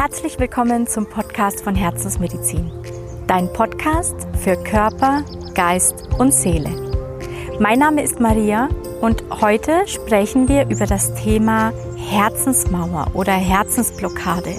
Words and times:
Herzlich 0.00 0.40
willkommen 0.40 0.86
zum 0.86 1.04
Podcast 1.04 1.62
von 1.62 1.74
Herzensmedizin. 1.74 2.72
Dein 3.26 3.52
Podcast 3.52 4.14
für 4.42 4.56
Körper, 4.56 5.22
Geist 5.54 6.08
und 6.18 6.32
Seele. 6.32 6.70
Mein 7.60 7.80
Name 7.80 8.02
ist 8.02 8.18
Maria 8.18 8.70
und 9.02 9.22
heute 9.42 9.86
sprechen 9.86 10.48
wir 10.48 10.70
über 10.70 10.86
das 10.86 11.12
Thema 11.16 11.74
Herzensmauer 11.98 13.10
oder 13.12 13.34
Herzensblockade. 13.34 14.54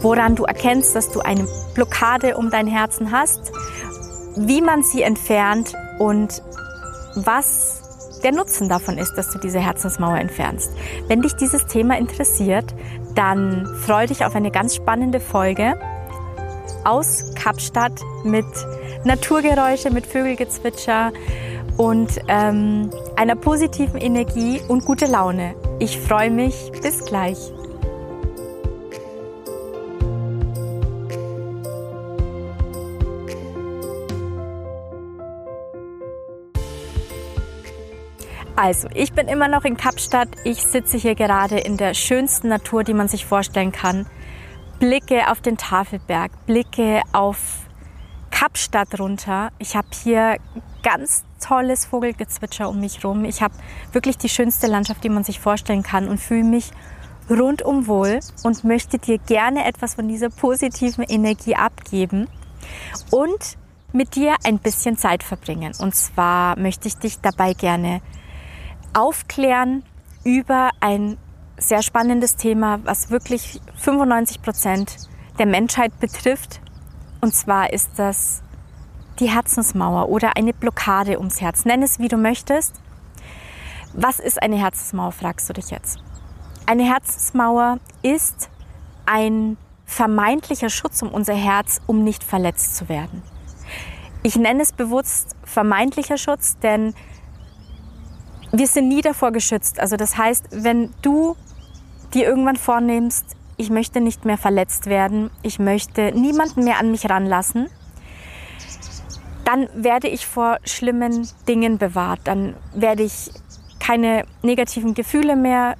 Woran 0.00 0.36
du 0.36 0.44
erkennst, 0.44 0.94
dass 0.94 1.10
du 1.10 1.18
eine 1.18 1.48
Blockade 1.74 2.36
um 2.36 2.48
dein 2.48 2.68
Herzen 2.68 3.10
hast, 3.10 3.50
wie 4.36 4.62
man 4.62 4.84
sie 4.84 5.02
entfernt 5.02 5.72
und 5.98 6.40
was 7.16 7.81
der 8.22 8.32
Nutzen 8.32 8.68
davon 8.68 8.98
ist, 8.98 9.14
dass 9.14 9.30
du 9.30 9.38
diese 9.38 9.60
Herzensmauer 9.60 10.18
entfernst. 10.18 10.72
Wenn 11.08 11.22
dich 11.22 11.34
dieses 11.34 11.66
Thema 11.66 11.98
interessiert, 11.98 12.74
dann 13.14 13.66
freue 13.66 14.06
dich 14.06 14.24
auf 14.24 14.34
eine 14.34 14.50
ganz 14.50 14.74
spannende 14.74 15.20
Folge 15.20 15.78
aus 16.84 17.32
Kapstadt 17.34 18.00
mit 18.24 18.46
Naturgeräusche, 19.04 19.90
mit 19.90 20.06
Vögelgezwitscher 20.06 21.12
und 21.76 22.20
ähm, 22.28 22.90
einer 23.16 23.36
positiven 23.36 24.00
Energie 24.00 24.60
und 24.68 24.84
gute 24.84 25.06
Laune. 25.06 25.54
Ich 25.78 25.98
freue 25.98 26.30
mich. 26.30 26.70
Bis 26.82 27.04
gleich. 27.04 27.52
Also, 38.62 38.88
ich 38.94 39.12
bin 39.12 39.26
immer 39.26 39.48
noch 39.48 39.64
in 39.64 39.76
Kapstadt. 39.76 40.28
Ich 40.44 40.62
sitze 40.62 40.96
hier 40.96 41.16
gerade 41.16 41.58
in 41.58 41.76
der 41.76 41.94
schönsten 41.94 42.46
Natur, 42.46 42.84
die 42.84 42.94
man 42.94 43.08
sich 43.08 43.26
vorstellen 43.26 43.72
kann. 43.72 44.06
Blicke 44.78 45.32
auf 45.32 45.40
den 45.40 45.56
Tafelberg, 45.56 46.30
Blicke 46.46 47.02
auf 47.12 47.66
Kapstadt 48.30 49.00
runter. 49.00 49.50
Ich 49.58 49.74
habe 49.74 49.88
hier 50.04 50.36
ganz 50.84 51.24
tolles 51.44 51.86
Vogelgezwitscher 51.86 52.68
um 52.68 52.78
mich 52.78 53.02
herum. 53.02 53.24
Ich 53.24 53.42
habe 53.42 53.52
wirklich 53.90 54.16
die 54.16 54.28
schönste 54.28 54.68
Landschaft, 54.68 55.02
die 55.02 55.08
man 55.08 55.24
sich 55.24 55.40
vorstellen 55.40 55.82
kann 55.82 56.06
und 56.06 56.18
fühle 56.18 56.44
mich 56.44 56.70
rundum 57.28 57.88
wohl 57.88 58.20
und 58.44 58.62
möchte 58.62 59.00
dir 59.00 59.18
gerne 59.18 59.64
etwas 59.64 59.96
von 59.96 60.06
dieser 60.06 60.30
positiven 60.30 61.02
Energie 61.02 61.56
abgeben 61.56 62.28
und 63.10 63.58
mit 63.92 64.14
dir 64.14 64.36
ein 64.44 64.60
bisschen 64.60 64.96
Zeit 64.96 65.24
verbringen. 65.24 65.72
Und 65.80 65.96
zwar 65.96 66.56
möchte 66.56 66.86
ich 66.86 66.96
dich 66.98 67.20
dabei 67.20 67.54
gerne 67.54 68.00
aufklären 68.94 69.82
über 70.24 70.70
ein 70.80 71.16
sehr 71.58 71.82
spannendes 71.82 72.36
Thema, 72.36 72.80
was 72.84 73.10
wirklich 73.10 73.60
95 73.76 74.42
Prozent 74.42 74.96
der 75.38 75.46
Menschheit 75.46 75.98
betrifft. 76.00 76.60
Und 77.20 77.34
zwar 77.34 77.72
ist 77.72 77.90
das 77.96 78.42
die 79.20 79.30
Herzensmauer 79.30 80.08
oder 80.08 80.36
eine 80.36 80.52
Blockade 80.52 81.18
ums 81.18 81.40
Herz. 81.40 81.64
Nenn 81.64 81.82
es, 81.82 81.98
wie 81.98 82.08
du 82.08 82.16
möchtest. 82.16 82.74
Was 83.94 84.18
ist 84.18 84.42
eine 84.42 84.56
Herzensmauer, 84.56 85.12
fragst 85.12 85.48
du 85.48 85.52
dich 85.52 85.70
jetzt. 85.70 85.98
Eine 86.66 86.84
Herzensmauer 86.84 87.78
ist 88.02 88.48
ein 89.04 89.56
vermeintlicher 89.84 90.70
Schutz 90.70 91.02
um 91.02 91.08
unser 91.08 91.34
Herz, 91.34 91.80
um 91.86 92.02
nicht 92.02 92.24
verletzt 92.24 92.76
zu 92.76 92.88
werden. 92.88 93.22
Ich 94.22 94.36
nenne 94.36 94.62
es 94.62 94.72
bewusst 94.72 95.36
vermeintlicher 95.44 96.16
Schutz, 96.16 96.56
denn 96.58 96.94
wir 98.52 98.66
sind 98.66 98.88
nie 98.88 99.00
davor 99.00 99.32
geschützt. 99.32 99.80
Also 99.80 99.96
das 99.96 100.16
heißt, 100.16 100.48
wenn 100.50 100.90
du 101.02 101.36
dir 102.14 102.26
irgendwann 102.26 102.56
vornimmst, 102.56 103.36
ich 103.56 103.70
möchte 103.70 104.00
nicht 104.00 104.24
mehr 104.24 104.38
verletzt 104.38 104.86
werden, 104.86 105.30
ich 105.42 105.58
möchte 105.58 106.12
niemanden 106.12 106.64
mehr 106.64 106.78
an 106.78 106.90
mich 106.90 107.08
ranlassen, 107.08 107.68
dann 109.44 109.68
werde 109.74 110.08
ich 110.08 110.26
vor 110.26 110.58
schlimmen 110.64 111.28
Dingen 111.48 111.78
bewahrt. 111.78 112.20
Dann 112.24 112.54
werde 112.74 113.02
ich 113.02 113.30
keine 113.80 114.24
negativen 114.42 114.94
Gefühle 114.94 115.34
mehr 115.34 115.76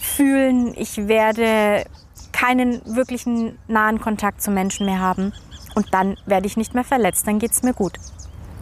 fühlen. 0.00 0.74
Ich 0.76 1.08
werde 1.08 1.84
keinen 2.32 2.80
wirklichen 2.86 3.58
nahen 3.66 4.00
Kontakt 4.00 4.40
zu 4.40 4.50
Menschen 4.50 4.86
mehr 4.86 5.00
haben. 5.00 5.32
Und 5.74 5.92
dann 5.92 6.16
werde 6.26 6.46
ich 6.46 6.56
nicht 6.56 6.74
mehr 6.74 6.84
verletzt. 6.84 7.26
Dann 7.26 7.38
geht 7.38 7.52
es 7.52 7.62
mir 7.62 7.74
gut. 7.74 7.98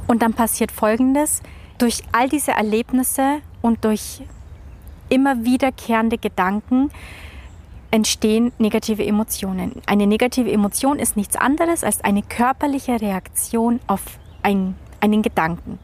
Und 0.06 0.22
dann 0.22 0.34
passiert 0.34 0.72
Folgendes. 0.72 1.42
Durch 1.78 2.02
all 2.12 2.28
diese 2.28 2.52
Erlebnisse 2.52 3.40
und 3.60 3.84
durch 3.84 4.22
immer 5.08 5.44
wiederkehrende 5.44 6.18
Gedanken 6.18 6.90
entstehen 7.90 8.52
negative 8.58 9.04
Emotionen. 9.04 9.82
Eine 9.86 10.06
negative 10.06 10.50
Emotion 10.50 10.98
ist 10.98 11.16
nichts 11.16 11.36
anderes 11.36 11.84
als 11.84 12.02
eine 12.02 12.22
körperliche 12.22 13.00
Reaktion 13.00 13.80
auf 13.86 14.02
ein, 14.42 14.74
einen 15.00 15.22
Gedanken. 15.22 15.78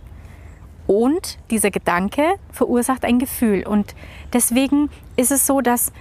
Und 0.87 1.39
dieser 1.51 1.71
Gedanke 1.71 2.35
verursacht 2.51 3.05
ein 3.05 3.19
Gefühl. 3.19 3.67
Und 3.67 3.95
deswegen 4.33 4.91
ist 5.17 5.31
es 5.31 5.47
so, 5.47 5.61
dass, 5.61 5.93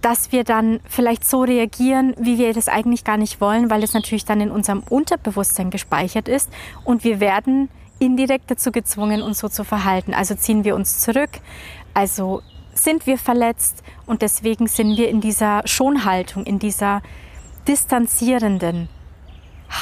dass 0.00 0.32
wir 0.32 0.44
dann 0.44 0.80
vielleicht 0.86 1.28
so 1.28 1.42
reagieren, 1.42 2.14
wie 2.18 2.38
wir 2.38 2.52
das 2.52 2.68
eigentlich 2.68 3.04
gar 3.04 3.16
nicht 3.16 3.40
wollen, 3.40 3.70
weil 3.70 3.82
es 3.82 3.94
natürlich 3.94 4.24
dann 4.24 4.40
in 4.40 4.50
unserem 4.50 4.82
Unterbewusstsein 4.88 5.70
gespeichert 5.70 6.28
ist. 6.28 6.50
Und 6.84 7.04
wir 7.04 7.20
werden 7.20 7.68
indirekt 8.02 8.50
dazu 8.50 8.72
gezwungen, 8.72 9.22
uns 9.22 9.38
so 9.38 9.48
zu 9.48 9.64
verhalten. 9.64 10.12
Also 10.12 10.34
ziehen 10.34 10.64
wir 10.64 10.74
uns 10.74 10.98
zurück, 10.98 11.30
also 11.94 12.42
sind 12.74 13.06
wir 13.06 13.16
verletzt 13.16 13.82
und 14.06 14.22
deswegen 14.22 14.66
sind 14.66 14.96
wir 14.96 15.08
in 15.08 15.20
dieser 15.20 15.62
Schonhaltung, 15.66 16.44
in 16.44 16.58
dieser 16.58 17.02
distanzierenden 17.68 18.88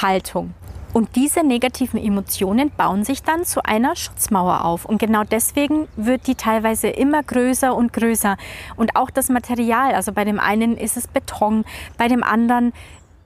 Haltung. 0.03 0.55
Und 0.93 1.15
diese 1.15 1.45
negativen 1.45 2.03
Emotionen 2.03 2.73
bauen 2.77 3.05
sich 3.05 3.23
dann 3.23 3.45
zu 3.45 3.63
einer 3.63 3.95
Schutzmauer 3.95 4.65
auf. 4.65 4.85
Und 4.85 4.99
genau 4.99 5.23
deswegen 5.23 5.87
wird 5.95 6.27
die 6.27 6.35
teilweise 6.35 6.89
immer 6.89 7.23
größer 7.23 7.75
und 7.77 7.93
größer. 7.93 8.37
Und 8.77 8.97
auch 8.97 9.09
das 9.09 9.29
Material, 9.29 9.95
also 9.95 10.13
bei 10.13 10.25
dem 10.25 10.41
einen 10.41 10.77
ist 10.77 10.97
es 10.97 11.07
Beton, 11.07 11.65
bei 11.97 12.09
dem 12.09 12.25
anderen 12.25 12.73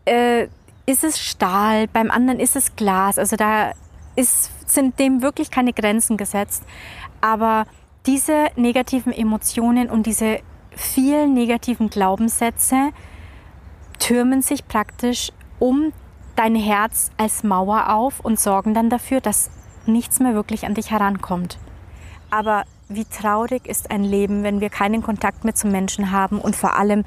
äh, 0.04 0.46
ist 0.84 1.04
es 1.04 1.18
Stahl, 1.18 1.88
beim 1.88 2.10
anderen 2.10 2.38
ist 2.38 2.54
es 2.54 2.76
Glas. 2.76 3.18
Also 3.18 3.36
da 3.36 3.72
ist, 4.16 4.50
sind 4.70 4.98
dem 4.98 5.22
wirklich 5.22 5.50
keine 5.50 5.72
Grenzen 5.72 6.16
gesetzt. 6.16 6.64
Aber 7.20 7.66
diese 8.06 8.48
negativen 8.56 9.12
Emotionen 9.12 9.90
und 9.90 10.06
diese 10.06 10.40
vielen 10.70 11.34
negativen 11.34 11.90
Glaubenssätze 11.90 12.90
türmen 13.98 14.42
sich 14.42 14.66
praktisch 14.66 15.32
um 15.58 15.92
dein 16.36 16.54
Herz 16.54 17.10
als 17.16 17.44
Mauer 17.44 17.94
auf 17.94 18.20
und 18.20 18.40
sorgen 18.40 18.74
dann 18.74 18.90
dafür, 18.90 19.20
dass 19.20 19.50
nichts 19.86 20.20
mehr 20.20 20.34
wirklich 20.34 20.66
an 20.66 20.74
dich 20.74 20.90
herankommt. 20.90 21.58
Aber 22.30 22.64
wie 22.88 23.04
traurig 23.04 23.66
ist 23.66 23.90
ein 23.90 24.04
Leben, 24.04 24.42
wenn 24.42 24.60
wir 24.60 24.68
keinen 24.68 25.02
Kontakt 25.02 25.44
mehr 25.44 25.54
zu 25.54 25.68
Menschen 25.68 26.10
haben 26.10 26.40
und 26.40 26.56
vor 26.56 26.76
allem, 26.76 27.04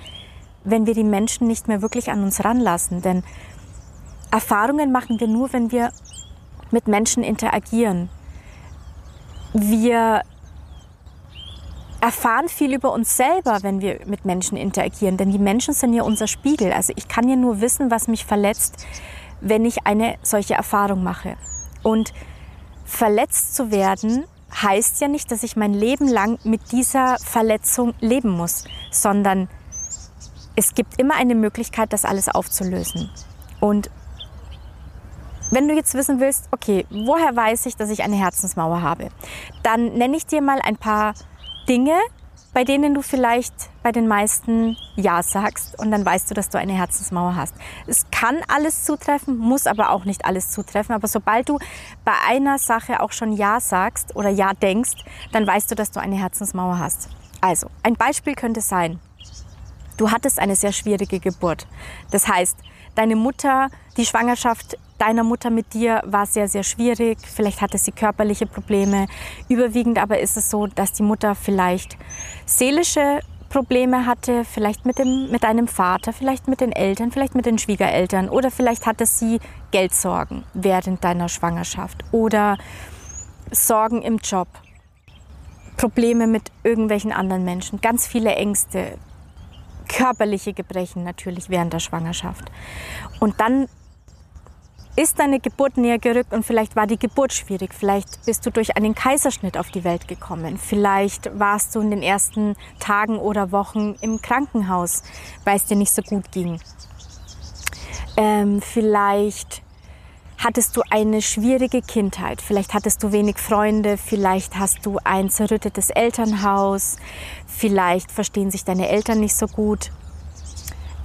wenn 0.64 0.86
wir 0.86 0.94
die 0.94 1.04
Menschen 1.04 1.48
nicht 1.48 1.68
mehr 1.68 1.82
wirklich 1.82 2.10
an 2.10 2.24
uns 2.24 2.44
ranlassen. 2.44 3.02
Denn 3.02 3.24
Erfahrungen 4.32 4.92
machen 4.92 5.20
wir 5.20 5.28
nur, 5.28 5.54
wenn 5.54 5.72
wir 5.72 5.92
mit 6.72 6.88
Menschen 6.88 7.24
interagieren. 7.24 8.10
Wir 9.54 10.22
erfahren 12.02 12.48
viel 12.48 12.74
über 12.74 12.92
uns 12.92 13.18
selber, 13.18 13.60
wenn 13.64 13.82
wir 13.82 14.00
mit 14.06 14.26
Menschen 14.26 14.58
interagieren, 14.58 15.18
denn 15.18 15.32
die 15.32 15.40
Menschen 15.40 15.74
sind 15.74 15.94
ja 15.94 16.04
unser 16.04 16.28
Spiegel. 16.28 16.72
Also 16.72 16.94
ich 16.96 17.08
kann 17.08 17.28
ja 17.28 17.36
nur 17.36 17.60
wissen, 17.62 17.90
was 17.90 18.08
mich 18.08 18.26
verletzt, 18.26 18.86
wenn 19.42 19.66
ich 19.66 19.86
eine 19.86 20.16
solche 20.22 20.54
Erfahrung 20.54 21.04
mache. 21.04 21.38
Und 21.84 22.14
verletzt 22.86 23.56
zu 23.56 23.72
werden 23.72 24.26
heißt 24.62 25.02
ja 25.02 25.08
nicht, 25.08 25.32
dass 25.32 25.44
ich 25.44 25.56
mein 25.56 25.74
Leben 25.74 26.08
lang 26.08 26.40
mit 26.44 26.72
dieser 26.72 27.18
Verletzung 27.18 27.94
leben 28.00 28.30
muss, 28.30 28.64
sondern 28.92 29.50
es 30.56 30.74
gibt 30.74 31.00
immer 31.00 31.16
eine 31.16 31.36
Möglichkeit, 31.36 31.94
das 31.94 32.06
alles 32.06 32.30
aufzulösen. 32.30 33.10
Und 33.60 33.90
wenn 35.52 35.68
du 35.68 35.76
jetzt 35.76 35.94
wissen 35.94 36.20
willst, 36.20 36.50
okay, 36.52 36.86
woher 36.90 37.36
weiß 37.36 37.66
ich, 37.66 37.76
dass 37.76 37.90
ich 37.90 38.04
eine 38.04 38.16
Herzensmauer 38.16 38.82
habe, 38.82 39.10
dann 39.64 39.94
nenne 39.94 40.18
ich 40.18 40.26
dir 40.26 40.42
mal 40.42 40.60
ein 40.62 40.78
paar 40.78 41.14
Dinge, 41.68 41.98
bei 42.54 42.64
denen 42.64 42.94
du 42.94 43.02
vielleicht 43.02 43.54
bei 43.84 43.92
den 43.92 44.08
meisten 44.08 44.78
Ja 44.96 45.22
sagst 45.22 45.78
und 45.78 45.92
dann 45.92 46.04
weißt 46.06 46.30
du, 46.30 46.34
dass 46.34 46.50
du 46.50 46.58
eine 46.58 46.74
Herzensmauer 46.74 47.36
hast. 47.36 47.54
Es 47.86 48.08
kann 48.10 48.38
alles 48.48 48.84
zutreffen, 48.84 49.38
muss 49.38 49.68
aber 49.68 49.92
auch 49.92 50.06
nicht 50.06 50.26
alles 50.26 50.50
zutreffen. 50.50 50.96
Aber 50.96 51.08
sobald 51.08 51.50
du 51.50 51.60
bei 52.04 52.14
einer 52.28 52.58
Sache 52.58 53.02
auch 53.02 53.12
schon 53.12 53.34
Ja 53.34 53.60
sagst 53.60 54.16
oder 54.16 54.30
Ja 54.30 54.54
denkst, 54.54 55.06
dann 55.32 55.46
weißt 55.46 55.70
du, 55.70 55.76
dass 55.76 55.92
du 55.92 56.00
eine 56.00 56.16
Herzensmauer 56.16 56.80
hast. 56.80 57.10
Also, 57.42 57.68
ein 57.84 57.94
Beispiel 57.94 58.34
könnte 58.34 58.62
sein, 58.62 59.00
du 59.98 60.10
hattest 60.12 60.40
eine 60.40 60.56
sehr 60.56 60.72
schwierige 60.72 61.20
Geburt. 61.20 61.68
Das 62.10 62.28
heißt, 62.28 62.58
deine 62.98 63.16
Mutter, 63.16 63.70
die 63.96 64.06
Schwangerschaft 64.06 64.78
deiner 64.98 65.24
Mutter 65.24 65.50
mit 65.50 65.74
dir 65.74 66.02
war 66.06 66.26
sehr, 66.26 66.48
sehr 66.48 66.64
schwierig. 66.64 67.20
Vielleicht 67.22 67.62
hatte 67.62 67.78
sie 67.78 67.92
körperliche 67.92 68.48
Probleme. 68.48 69.08
Überwiegend 69.48 70.00
aber 70.00 70.20
ist 70.20 70.38
es 70.38 70.50
so, 70.50 70.68
dass 70.68 70.94
die 70.94 71.04
Mutter 71.04 71.36
vielleicht 71.36 71.98
seelische 72.46 73.20
Probleme 73.50 74.06
hatte, 74.06 74.44
vielleicht 74.44 74.86
mit, 74.86 74.98
dem, 74.98 75.32
mit 75.32 75.44
deinem 75.44 75.68
Vater, 75.68 76.12
vielleicht 76.12 76.48
mit 76.48 76.60
den 76.60 76.72
Eltern, 76.72 77.12
vielleicht 77.12 77.36
mit 77.36 77.46
den 77.46 77.58
Schwiegereltern 77.58 78.28
oder 78.28 78.52
vielleicht 78.52 78.86
hatte 78.86 79.06
sie 79.06 79.40
Geldsorgen 79.72 80.44
während 80.54 81.04
deiner 81.04 81.30
Schwangerschaft 81.30 82.04
oder 82.12 82.58
Sorgen 83.52 84.02
im 84.02 84.18
Job, 84.18 84.50
Probleme 85.78 86.28
mit 86.28 86.52
irgendwelchen 86.64 87.14
anderen 87.14 87.46
Menschen, 87.46 87.80
ganz 87.80 88.06
viele 88.06 88.36
Ängste, 88.36 88.98
körperliche 89.88 90.54
Gebrechen 90.54 91.04
natürlich 91.04 91.50
während 91.50 91.74
der 91.74 91.80
Schwangerschaft. 91.80 92.52
Und 93.20 93.40
dann 93.40 93.68
ist 94.98 95.20
deine 95.20 95.40
Geburt 95.40 95.78
näher 95.78 96.00
gerückt 96.00 96.34
und 96.34 96.44
vielleicht 96.44 96.76
war 96.76 96.88
die 96.88 96.98
Geburt 96.98 97.32
schwierig. 97.32 97.72
Vielleicht 97.74 98.26
bist 98.26 98.46
du 98.48 98.50
durch 98.50 98.76
einen 98.76 98.96
Kaiserschnitt 98.96 99.56
auf 99.56 99.70
die 99.70 99.84
Welt 99.84 100.08
gekommen. 100.08 100.58
Vielleicht 100.58 101.38
warst 101.38 101.76
du 101.76 101.82
in 101.82 101.92
den 101.92 102.02
ersten 102.02 102.56
Tagen 102.80 103.20
oder 103.20 103.52
Wochen 103.52 103.96
im 104.02 104.22
Krankenhaus, 104.22 105.04
weil 105.46 105.58
es 105.58 105.66
dir 105.66 105.78
nicht 105.78 105.94
so 105.94 106.02
gut 106.02 106.32
ging. 106.32 106.60
Ähm, 108.18 108.60
vielleicht 108.60 109.62
hattest 110.38 110.78
du 110.78 110.82
eine 110.90 111.22
schwierige 111.22 111.82
Kindheit. 111.82 112.42
Vielleicht 112.42 112.74
hattest 112.74 113.04
du 113.04 113.12
wenig 113.12 113.38
Freunde. 113.38 113.98
Vielleicht 113.98 114.58
hast 114.58 114.86
du 114.86 115.00
ein 115.04 115.30
zerrüttetes 115.30 115.90
Elternhaus. 115.90 116.98
Vielleicht 117.46 118.12
verstehen 118.12 118.52
sich 118.52 118.64
deine 118.64 118.90
Eltern 118.90 119.20
nicht 119.20 119.36
so 119.36 119.48
gut. 119.48 119.92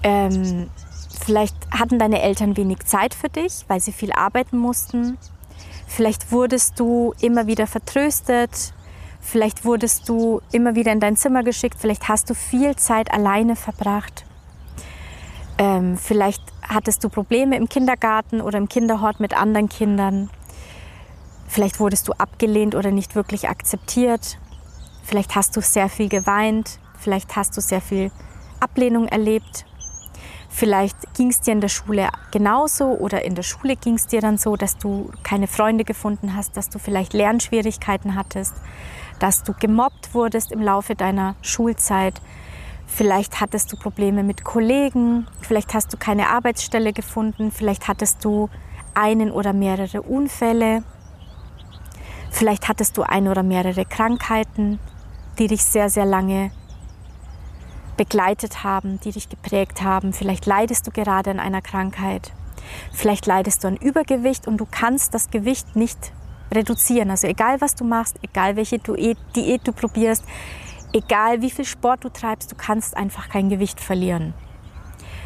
Ähm, 0.02 0.68
Vielleicht 1.24 1.54
hatten 1.70 2.00
deine 2.00 2.20
Eltern 2.20 2.56
wenig 2.56 2.80
Zeit 2.80 3.14
für 3.14 3.28
dich, 3.28 3.64
weil 3.68 3.78
sie 3.78 3.92
viel 3.92 4.12
arbeiten 4.12 4.58
mussten. 4.58 5.18
Vielleicht 5.86 6.32
wurdest 6.32 6.80
du 6.80 7.14
immer 7.20 7.46
wieder 7.46 7.68
vertröstet. 7.68 8.74
Vielleicht 9.20 9.64
wurdest 9.64 10.08
du 10.08 10.40
immer 10.50 10.74
wieder 10.74 10.90
in 10.90 10.98
dein 10.98 11.16
Zimmer 11.16 11.44
geschickt. 11.44 11.76
Vielleicht 11.78 12.08
hast 12.08 12.28
du 12.28 12.34
viel 12.34 12.74
Zeit 12.74 13.12
alleine 13.12 13.54
verbracht. 13.54 14.24
Ähm, 15.58 15.96
vielleicht 15.96 16.42
hattest 16.74 17.04
du 17.04 17.08
Probleme 17.08 17.56
im 17.56 17.68
Kindergarten 17.68 18.40
oder 18.40 18.58
im 18.58 18.68
Kinderhort 18.68 19.20
mit 19.20 19.36
anderen 19.36 19.68
Kindern. 19.68 20.30
Vielleicht 21.46 21.80
wurdest 21.80 22.08
du 22.08 22.12
abgelehnt 22.12 22.74
oder 22.74 22.90
nicht 22.90 23.14
wirklich 23.14 23.48
akzeptiert. 23.48 24.38
Vielleicht 25.02 25.34
hast 25.34 25.56
du 25.56 25.60
sehr 25.60 25.88
viel 25.88 26.08
geweint. 26.08 26.78
Vielleicht 26.98 27.36
hast 27.36 27.56
du 27.56 27.60
sehr 27.60 27.80
viel 27.80 28.10
Ablehnung 28.60 29.06
erlebt. 29.06 29.66
Vielleicht 30.48 31.14
ging 31.14 31.30
es 31.30 31.40
dir 31.40 31.52
in 31.52 31.62
der 31.62 31.68
Schule 31.68 32.10
genauso 32.30 32.84
oder 32.84 33.24
in 33.24 33.34
der 33.34 33.42
Schule 33.42 33.74
ging 33.74 33.94
es 33.94 34.06
dir 34.06 34.20
dann 34.20 34.36
so, 34.36 34.56
dass 34.56 34.76
du 34.76 35.10
keine 35.22 35.46
Freunde 35.46 35.84
gefunden 35.84 36.36
hast, 36.36 36.56
dass 36.58 36.68
du 36.68 36.78
vielleicht 36.78 37.14
Lernschwierigkeiten 37.14 38.14
hattest, 38.14 38.54
dass 39.18 39.42
du 39.42 39.54
gemobbt 39.58 40.14
wurdest 40.14 40.52
im 40.52 40.60
Laufe 40.60 40.94
deiner 40.94 41.36
Schulzeit. 41.40 42.20
Vielleicht 42.94 43.40
hattest 43.40 43.72
du 43.72 43.78
Probleme 43.78 44.22
mit 44.22 44.44
Kollegen, 44.44 45.26
vielleicht 45.40 45.72
hast 45.72 45.94
du 45.94 45.96
keine 45.96 46.28
Arbeitsstelle 46.28 46.92
gefunden, 46.92 47.50
vielleicht 47.50 47.88
hattest 47.88 48.22
du 48.22 48.50
einen 48.92 49.30
oder 49.30 49.54
mehrere 49.54 50.02
Unfälle, 50.02 50.84
vielleicht 52.30 52.68
hattest 52.68 52.98
du 52.98 53.02
ein 53.02 53.28
oder 53.28 53.42
mehrere 53.42 53.86
Krankheiten, 53.86 54.78
die 55.38 55.46
dich 55.46 55.64
sehr, 55.64 55.88
sehr 55.88 56.04
lange 56.04 56.50
begleitet 57.96 58.62
haben, 58.62 59.00
die 59.00 59.12
dich 59.12 59.30
geprägt 59.30 59.82
haben. 59.82 60.12
Vielleicht 60.12 60.44
leidest 60.44 60.86
du 60.86 60.90
gerade 60.90 61.30
an 61.30 61.40
einer 61.40 61.62
Krankheit. 61.62 62.32
Vielleicht 62.92 63.24
leidest 63.24 63.64
du 63.64 63.68
an 63.68 63.76
Übergewicht 63.76 64.46
und 64.46 64.58
du 64.58 64.66
kannst 64.70 65.14
das 65.14 65.30
Gewicht 65.30 65.76
nicht 65.76 66.12
reduzieren. 66.52 67.10
Also 67.10 67.26
egal 67.26 67.62
was 67.62 67.74
du 67.74 67.84
machst, 67.84 68.18
egal 68.20 68.56
welche 68.56 68.78
Diät 68.78 69.66
du 69.66 69.72
probierst, 69.72 70.24
egal 70.92 71.42
wie 71.42 71.50
viel 71.50 71.64
Sport 71.64 72.04
du 72.04 72.08
treibst, 72.08 72.52
du 72.52 72.56
kannst 72.56 72.96
einfach 72.96 73.28
kein 73.28 73.48
Gewicht 73.48 73.80
verlieren. 73.80 74.34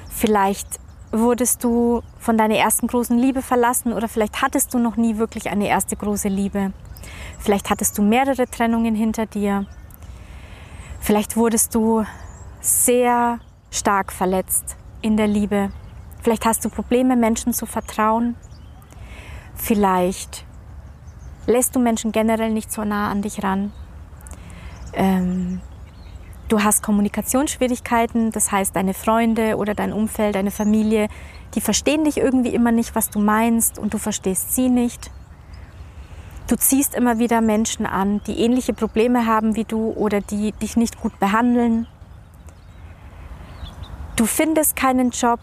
Vielleicht 0.08 0.80
wurdest 1.12 1.64
du 1.64 2.02
von 2.18 2.36
deiner 2.36 2.56
ersten 2.56 2.86
großen 2.86 3.18
Liebe 3.18 3.42
verlassen 3.42 3.92
oder 3.92 4.08
vielleicht 4.08 4.42
hattest 4.42 4.74
du 4.74 4.78
noch 4.78 4.96
nie 4.96 5.18
wirklich 5.18 5.50
eine 5.50 5.68
erste 5.68 5.96
große 5.96 6.28
Liebe. 6.28 6.72
Vielleicht 7.38 7.70
hattest 7.70 7.96
du 7.98 8.02
mehrere 8.02 8.46
Trennungen 8.46 8.94
hinter 8.94 9.26
dir. 9.26 9.66
Vielleicht 11.00 11.36
wurdest 11.36 11.74
du 11.74 12.04
sehr 12.60 13.38
stark 13.70 14.12
verletzt 14.12 14.76
in 15.02 15.16
der 15.16 15.28
Liebe. 15.28 15.70
Vielleicht 16.22 16.44
hast 16.44 16.64
du 16.64 16.68
Probleme, 16.68 17.14
Menschen 17.14 17.52
zu 17.52 17.66
vertrauen. 17.66 18.34
Vielleicht 19.54 20.44
lässt 21.46 21.76
du 21.76 21.78
Menschen 21.78 22.10
generell 22.10 22.50
nicht 22.50 22.72
so 22.72 22.84
nah 22.84 23.10
an 23.10 23.22
dich 23.22 23.44
ran. 23.44 23.72
Ähm, 24.92 25.60
du 26.48 26.62
hast 26.62 26.82
Kommunikationsschwierigkeiten, 26.82 28.30
das 28.30 28.52
heißt, 28.52 28.74
deine 28.76 28.94
Freunde 28.94 29.56
oder 29.56 29.74
dein 29.74 29.92
Umfeld, 29.92 30.34
deine 30.34 30.50
Familie, 30.50 31.08
die 31.54 31.60
verstehen 31.60 32.04
dich 32.04 32.18
irgendwie 32.18 32.54
immer 32.54 32.72
nicht, 32.72 32.94
was 32.94 33.10
du 33.10 33.18
meinst 33.18 33.78
und 33.78 33.94
du 33.94 33.98
verstehst 33.98 34.54
sie 34.54 34.68
nicht. 34.68 35.10
Du 36.48 36.56
ziehst 36.56 36.94
immer 36.94 37.18
wieder 37.18 37.40
Menschen 37.40 37.86
an, 37.86 38.20
die 38.26 38.38
ähnliche 38.40 38.72
Probleme 38.72 39.26
haben 39.26 39.56
wie 39.56 39.64
du 39.64 39.90
oder 39.90 40.20
die 40.20 40.52
dich 40.52 40.76
nicht 40.76 41.00
gut 41.00 41.18
behandeln. 41.18 41.88
Du 44.14 44.26
findest 44.26 44.76
keinen 44.76 45.10
Job, 45.10 45.40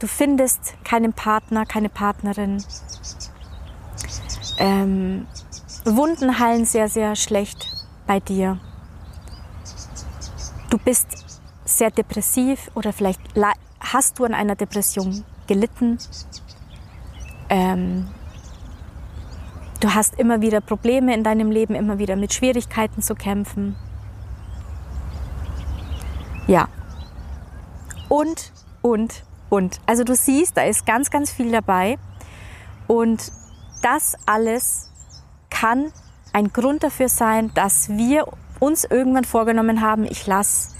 du 0.00 0.06
findest 0.08 0.74
keinen 0.84 1.12
Partner, 1.12 1.64
keine 1.64 1.88
Partnerin. 1.88 2.62
Ähm, 4.58 5.26
Wunden 5.84 6.38
heilen 6.38 6.64
sehr, 6.64 6.88
sehr 6.88 7.14
schlecht 7.16 7.73
bei 8.06 8.20
dir. 8.20 8.58
Du 10.70 10.78
bist 10.78 11.08
sehr 11.64 11.90
depressiv 11.90 12.70
oder 12.74 12.92
vielleicht 12.92 13.20
hast 13.80 14.18
du 14.18 14.24
an 14.24 14.34
einer 14.34 14.56
Depression 14.56 15.24
gelitten. 15.46 15.98
Ähm, 17.48 18.08
du 19.80 19.94
hast 19.94 20.18
immer 20.18 20.40
wieder 20.40 20.60
Probleme 20.60 21.14
in 21.14 21.22
deinem 21.22 21.50
Leben, 21.50 21.74
immer 21.74 21.98
wieder 21.98 22.16
mit 22.16 22.32
Schwierigkeiten 22.32 23.02
zu 23.02 23.14
kämpfen. 23.14 23.76
Ja, 26.46 26.68
und, 28.08 28.52
und, 28.82 29.24
und. 29.48 29.80
Also 29.86 30.04
du 30.04 30.14
siehst, 30.14 30.56
da 30.56 30.62
ist 30.62 30.86
ganz, 30.86 31.10
ganz 31.10 31.32
viel 31.32 31.50
dabei. 31.50 31.98
Und 32.86 33.32
das 33.82 34.14
alles 34.26 34.90
kann 35.50 35.92
ein 36.34 36.52
Grund 36.52 36.82
dafür 36.82 37.08
sein, 37.08 37.52
dass 37.54 37.88
wir 37.88 38.26
uns 38.58 38.84
irgendwann 38.84 39.24
vorgenommen 39.24 39.80
haben, 39.80 40.04
ich 40.04 40.26
lasse 40.26 40.74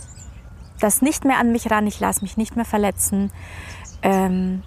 das 0.80 1.00
nicht 1.00 1.24
mehr 1.24 1.38
an 1.38 1.52
mich 1.52 1.70
ran, 1.70 1.86
ich 1.86 2.00
lasse 2.00 2.22
mich 2.22 2.36
nicht 2.36 2.56
mehr 2.56 2.64
verletzen. 2.64 3.30
Ähm, 4.02 4.64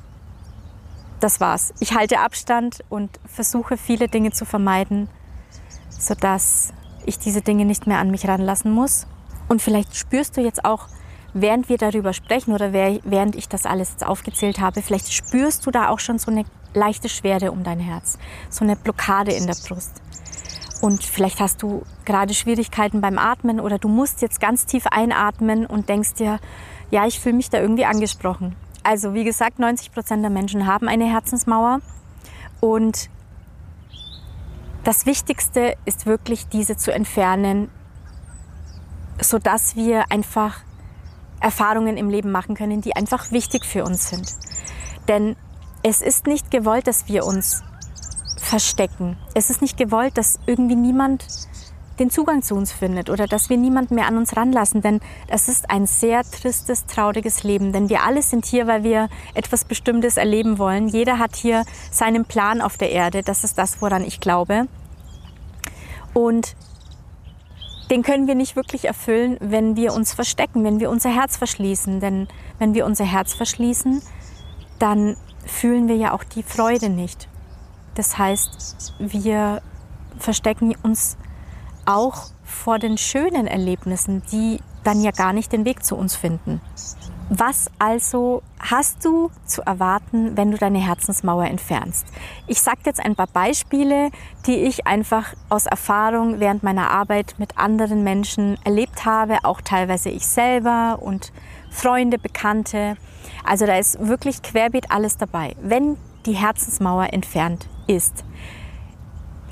das 1.20 1.41
war's. 1.41 1.74
Ich 1.79 1.94
halte 1.94 2.20
Abstand 2.20 2.84
und 2.89 3.20
versuche 3.25 3.75
viele 3.75 4.08
Dinge 4.08 4.32
zu 4.32 4.46
vermeiden, 4.46 5.10
sodass 5.89 6.74
ich 7.06 7.20
diese 7.20 7.41
Dinge 7.41 7.65
nicht 7.65 7.86
mehr 7.86 8.00
an 8.00 8.10
mich 8.10 8.25
ranlassen 8.27 8.72
muss. 8.72 9.08
Und 9.50 9.62
vielleicht 9.62 9.96
spürst 9.96 10.38
du 10.38 10.41
jetzt 10.41 10.63
auch, 10.63 10.88
während 11.34 11.67
wir 11.67 11.77
darüber 11.77 12.13
sprechen 12.13 12.53
oder 12.53 12.72
während 12.72 13.36
ich 13.36 13.50
das 13.50 13.65
alles 13.65 13.91
jetzt 13.91 14.06
aufgezählt 14.06 14.60
habe, 14.62 14.82
vielleicht 14.82 15.12
spürst 15.12 15.65
du 15.65 15.72
da 15.72 15.89
auch 15.89 16.00
schon 16.00 16.17
so 16.17 16.32
eine 16.32 16.46
leichte 16.74 17.10
Schwere 17.10 17.51
um 17.51 17.63
dein 17.63 17.79
Herz, 17.79 18.17
so 18.50 18.63
eine 18.63 18.77
Blockade 18.77 19.34
in 19.34 19.48
der 19.48 19.56
Brust. 19.56 20.01
Und 20.81 21.03
vielleicht 21.03 21.39
hast 21.39 21.63
du 21.63 21.84
gerade 22.05 22.34
Schwierigkeiten 22.34 23.01
beim 23.01 23.17
Atmen 23.17 23.60
oder 23.60 23.79
du 23.79 23.88
musst 23.88 24.22
jetzt 24.22 24.39
ganz 24.39 24.65
tief 24.65 24.86
einatmen 24.88 25.65
und 25.65 25.89
denkst 25.89 26.13
dir, 26.15 26.39
ja, 26.91 27.05
ich 27.05 27.19
fühle 27.19 27.36
mich 27.36 27.50
da 27.50 27.60
irgendwie 27.60 27.86
angesprochen. 27.86 28.55
Also 28.84 29.13
wie 29.13 29.24
gesagt, 29.24 29.60
90 29.60 29.91
Prozent 29.91 30.24
der 30.24 30.29
Menschen 30.29 30.67
haben 30.67 30.88
eine 30.88 31.05
Herzensmauer 31.05 31.81
und 32.62 33.10
das 34.84 35.05
Wichtigste 35.05 35.75
ist 35.84 36.05
wirklich, 36.05 36.48
diese 36.48 36.77
zu 36.77 36.93
entfernen, 36.93 37.69
sodass 39.19 39.75
wir 39.75 40.12
einfach 40.12 40.62
Erfahrungen 41.41 41.98
im 41.98 42.10
Leben 42.10 42.31
machen 42.31 42.55
können, 42.55 42.81
die 42.81 42.96
einfach 42.96 43.31
wichtig 43.31 43.65
für 43.65 43.84
uns 43.84 44.10
sind. 44.10 44.34
Denn 45.10 45.36
es 45.84 46.01
ist 46.01 46.25
nicht 46.25 46.51
gewollt, 46.51 46.88
dass 46.88 47.07
wir 47.07 47.25
uns 47.25 47.63
verstecken. 48.38 49.17
Es 49.34 49.50
ist 49.50 49.62
nicht 49.62 49.77
gewollt, 49.77 50.17
dass 50.17 50.39
irgendwie 50.46 50.75
niemand 50.75 51.25
den 52.00 52.10
Zugang 52.12 52.44
zu 52.44 52.56
uns 52.56 52.72
findet 52.72 53.10
oder 53.10 53.25
dass 53.25 53.50
wir 53.50 53.58
niemand 53.58 53.91
mehr 53.91 54.08
an 54.08 54.17
uns 54.17 54.38
ranlassen, 54.38 54.82
denn 54.82 55.00
es 55.27 55.48
ist 55.48 55.70
ein 55.70 55.88
sehr 55.88 56.24
tristes, 56.24 56.86
trauriges 56.86 57.44
Leben, 57.44 57.72
denn 57.74 57.89
wir 57.89 58.03
alle 58.03 58.22
sind 58.22 58.46
hier, 58.46 58.67
weil 58.67 58.84
wir 58.84 59.10
etwas 59.34 59.65
Bestimmtes 59.65 60.17
erleben 60.17 60.60
wollen. 60.60 60.88
Jeder 60.88 61.17
hat 61.17 61.36
hier 61.36 61.63
seinen 61.89 62.25
Plan 62.25 62.62
auf 62.62 62.77
der 62.77 62.91
Erde, 62.91 63.24
das 63.24 63.44
ist 63.44 63.58
das, 63.58 63.82
woran 63.82 64.03
ich 64.03 64.20
glaube. 64.20 64.67
Und 66.13 66.56
den 67.89 68.03
können 68.03 68.27
wir 68.27 68.36
nicht 68.36 68.56
wirklich 68.56 68.86
erfüllen, 68.86 69.38
wenn 69.39 69.75
wir 69.75 69.94
uns 69.94 70.13
verstecken, 70.13 70.63
wenn 70.63 70.79
wir 70.79 70.89
unser 70.89 71.10
Herz 71.10 71.38
verschließen. 71.38 72.00
Denn 72.00 72.27
wenn 72.60 72.74
wir 72.74 72.86
unser 72.86 73.06
Herz 73.06 73.34
verschließen, 73.34 74.01
dann 74.77 75.15
fühlen 75.46 75.88
wir 75.88 75.96
ja 75.96 76.13
auch 76.13 76.24
die 76.24 76.44
Freude 76.44 76.89
nicht. 76.89 77.29
Das 77.98 78.16
heißt, 78.16 78.94
wir 79.00 79.63
verstecken 80.20 80.75
uns 80.84 81.18
auch 81.86 82.27
vor 82.44 82.77
den 82.77 82.98
schönen 83.00 83.48
Erlebnissen, 83.48 84.22
die 84.32 84.60
dann 84.84 85.01
ja 85.01 85.10
gar 85.10 85.34
nicht 85.34 85.51
den 85.51 85.66
Weg 85.66 85.84
zu 85.84 85.96
uns 85.96 86.16
finden. 86.16 86.62
Was 87.30 87.72
also 87.80 88.44
hast 88.60 89.04
du 89.04 89.32
zu 89.46 89.63
erwarten, 89.63 90.38
wenn 90.38 90.51
du 90.51 90.58
deine 90.58 90.77
Herzensmauer 90.77 91.46
entfernst? 91.46 92.06
Ich 92.46 92.62
sage 92.62 92.82
jetzt 92.86 93.04
ein 93.04 93.16
paar 93.16 93.27
Beispiele, 93.27 94.12
die 94.46 94.58
ich 94.58 94.86
einfach 94.86 95.34
aus 95.50 95.66
Erfahrung 95.66 96.39
während 96.39 96.62
meiner 96.62 96.92
Arbeit 96.92 97.34
mit 97.39 97.58
anderen 97.58 98.04
Menschen 98.04 98.58
erlebt 98.63 99.06
habe, 99.06 99.39
auch 99.42 99.60
teilweise 99.60 100.10
ich 100.10 100.25
selber 100.27 101.00
und 101.01 101.34
Freunde, 101.72 102.20
Bekannte. 102.20 102.96
Also 103.44 103.66
da 103.66 103.75
ist 103.75 104.08
wirklich 104.08 104.44
querbeet 104.44 104.92
alles 104.92 105.18
dabei. 105.18 105.56
Wenn 105.62 105.98
die 106.27 106.34
Herzensmauer 106.34 107.12
entfernt 107.12 107.68
ist, 107.88 108.24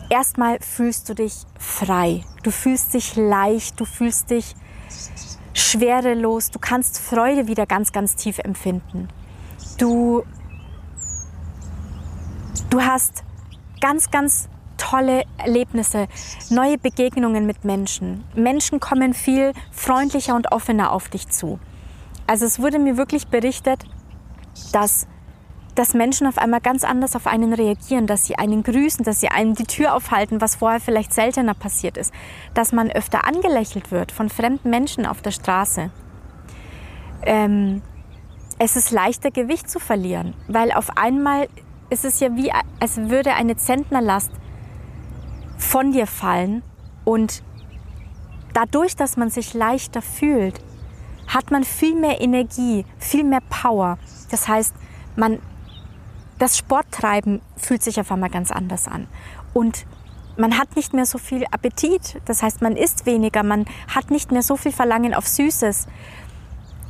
erstmal 0.10 0.60
fühlst 0.60 1.10
du 1.10 1.16
dich 1.16 1.34
frei, 1.58 2.24
du 2.44 2.52
fühlst 2.52 2.94
dich 2.94 3.16
leicht, 3.16 3.80
du 3.80 3.86
fühlst 3.86 4.30
dich 4.30 4.56
schwerelos, 5.54 6.52
du 6.52 6.60
kannst 6.60 7.00
Freude 7.00 7.48
wieder 7.48 7.66
ganz, 7.66 7.92
ganz 7.92 8.16
tief 8.16 8.40
empfinden. 8.40 9.08
Du, 9.78 10.24
du 12.70 12.82
hast 12.82 13.24
ganz, 13.82 14.12
ganz 14.12 14.50
tolle 14.78 15.24
Erlebnisse, 15.38 16.08
neue 16.50 16.78
Begegnungen 16.78 17.46
mit 17.46 17.64
Menschen. 17.64 18.24
Menschen 18.36 18.80
kommen 18.80 19.14
viel 19.14 19.54
freundlicher 19.72 20.36
und 20.36 20.52
offener 20.52 20.92
auf 20.92 21.10
dich 21.10 21.30
zu. 21.30 21.60
Also 22.28 22.46
es 22.46 22.60
wurde 22.60 22.80
mir 22.80 22.98
wirklich 22.98 23.28
berichtet, 23.28 23.84
dass 24.72 25.08
dass 25.76 25.94
Menschen 25.94 26.26
auf 26.26 26.38
einmal 26.38 26.62
ganz 26.62 26.84
anders 26.84 27.16
auf 27.16 27.28
einen 27.28 27.54
reagieren, 27.54 28.08
dass 28.08 28.26
sie 28.26 28.38
einen 28.38 28.64
grüßen, 28.64 29.04
dass 29.04 29.20
sie 29.20 29.28
einem 29.28 29.56
die 29.56 29.66
Tür 29.66 29.94
aufhalten, 29.94 30.42
was 30.42 30.56
vorher 30.56 30.80
vielleicht 30.80 31.14
seltener 31.14 31.54
passiert 31.54 31.98
ist, 31.98 32.14
dass 32.54 32.72
man 32.72 32.90
öfter 32.90 33.28
angelächelt 33.28 33.92
wird 33.92 34.12
von 34.12 34.30
fremden 34.30 34.70
Menschen 34.70 35.06
auf 35.06 35.22
der 35.22 35.32
Straße. 35.32 35.92
Ähm, 37.24 37.82
es 38.58 38.78
ist 38.78 38.92
leichter, 38.92 39.32
Gewicht 39.32 39.70
zu 39.70 39.80
verlieren, 39.80 40.34
weil 40.48 40.72
auf 40.72 40.98
einmal 40.98 41.50
ist 41.90 42.06
es 42.06 42.22
ja 42.22 42.36
wie, 42.36 42.52
als 42.80 42.98
würde 42.98 43.34
eine 43.34 43.58
Zentnerlast 43.58 44.32
von 45.58 45.92
dir 45.92 46.08
fallen 46.08 46.64
und 47.04 47.44
dadurch, 48.54 48.96
dass 48.96 49.18
man 49.18 49.30
sich 49.30 49.54
leichter 49.54 50.02
fühlt, 50.02 50.62
hat 51.28 51.52
man 51.52 51.64
viel 51.64 51.96
mehr 51.96 52.22
Energie, 52.22 52.86
viel 52.98 53.24
mehr 53.24 53.42
Power. 53.50 53.98
Das 54.32 54.48
heißt, 54.48 54.74
man 55.16 55.40
das 56.40 56.58
Sporttreiben 56.58 57.42
fühlt 57.56 57.84
sich 57.84 58.00
auf 58.00 58.12
einmal 58.12 58.30
ganz 58.30 58.52
anders 58.52 58.88
an. 58.88 59.08
Und 59.54 59.86
man 60.38 60.58
hat 60.58 60.76
nicht 60.76 60.94
mehr 60.94 61.06
so 61.06 61.18
viel 61.18 61.46
Appetit. 61.46 62.22
Das 62.26 62.44
heißt, 62.44 62.62
man 62.62 62.76
isst 62.76 63.06
weniger, 63.06 63.44
man 63.44 63.66
hat 63.88 64.12
nicht 64.12 64.32
mehr 64.32 64.44
so 64.44 64.58
viel 64.58 64.74
Verlangen 64.74 65.14
auf 65.14 65.28
Süßes. 65.28 65.88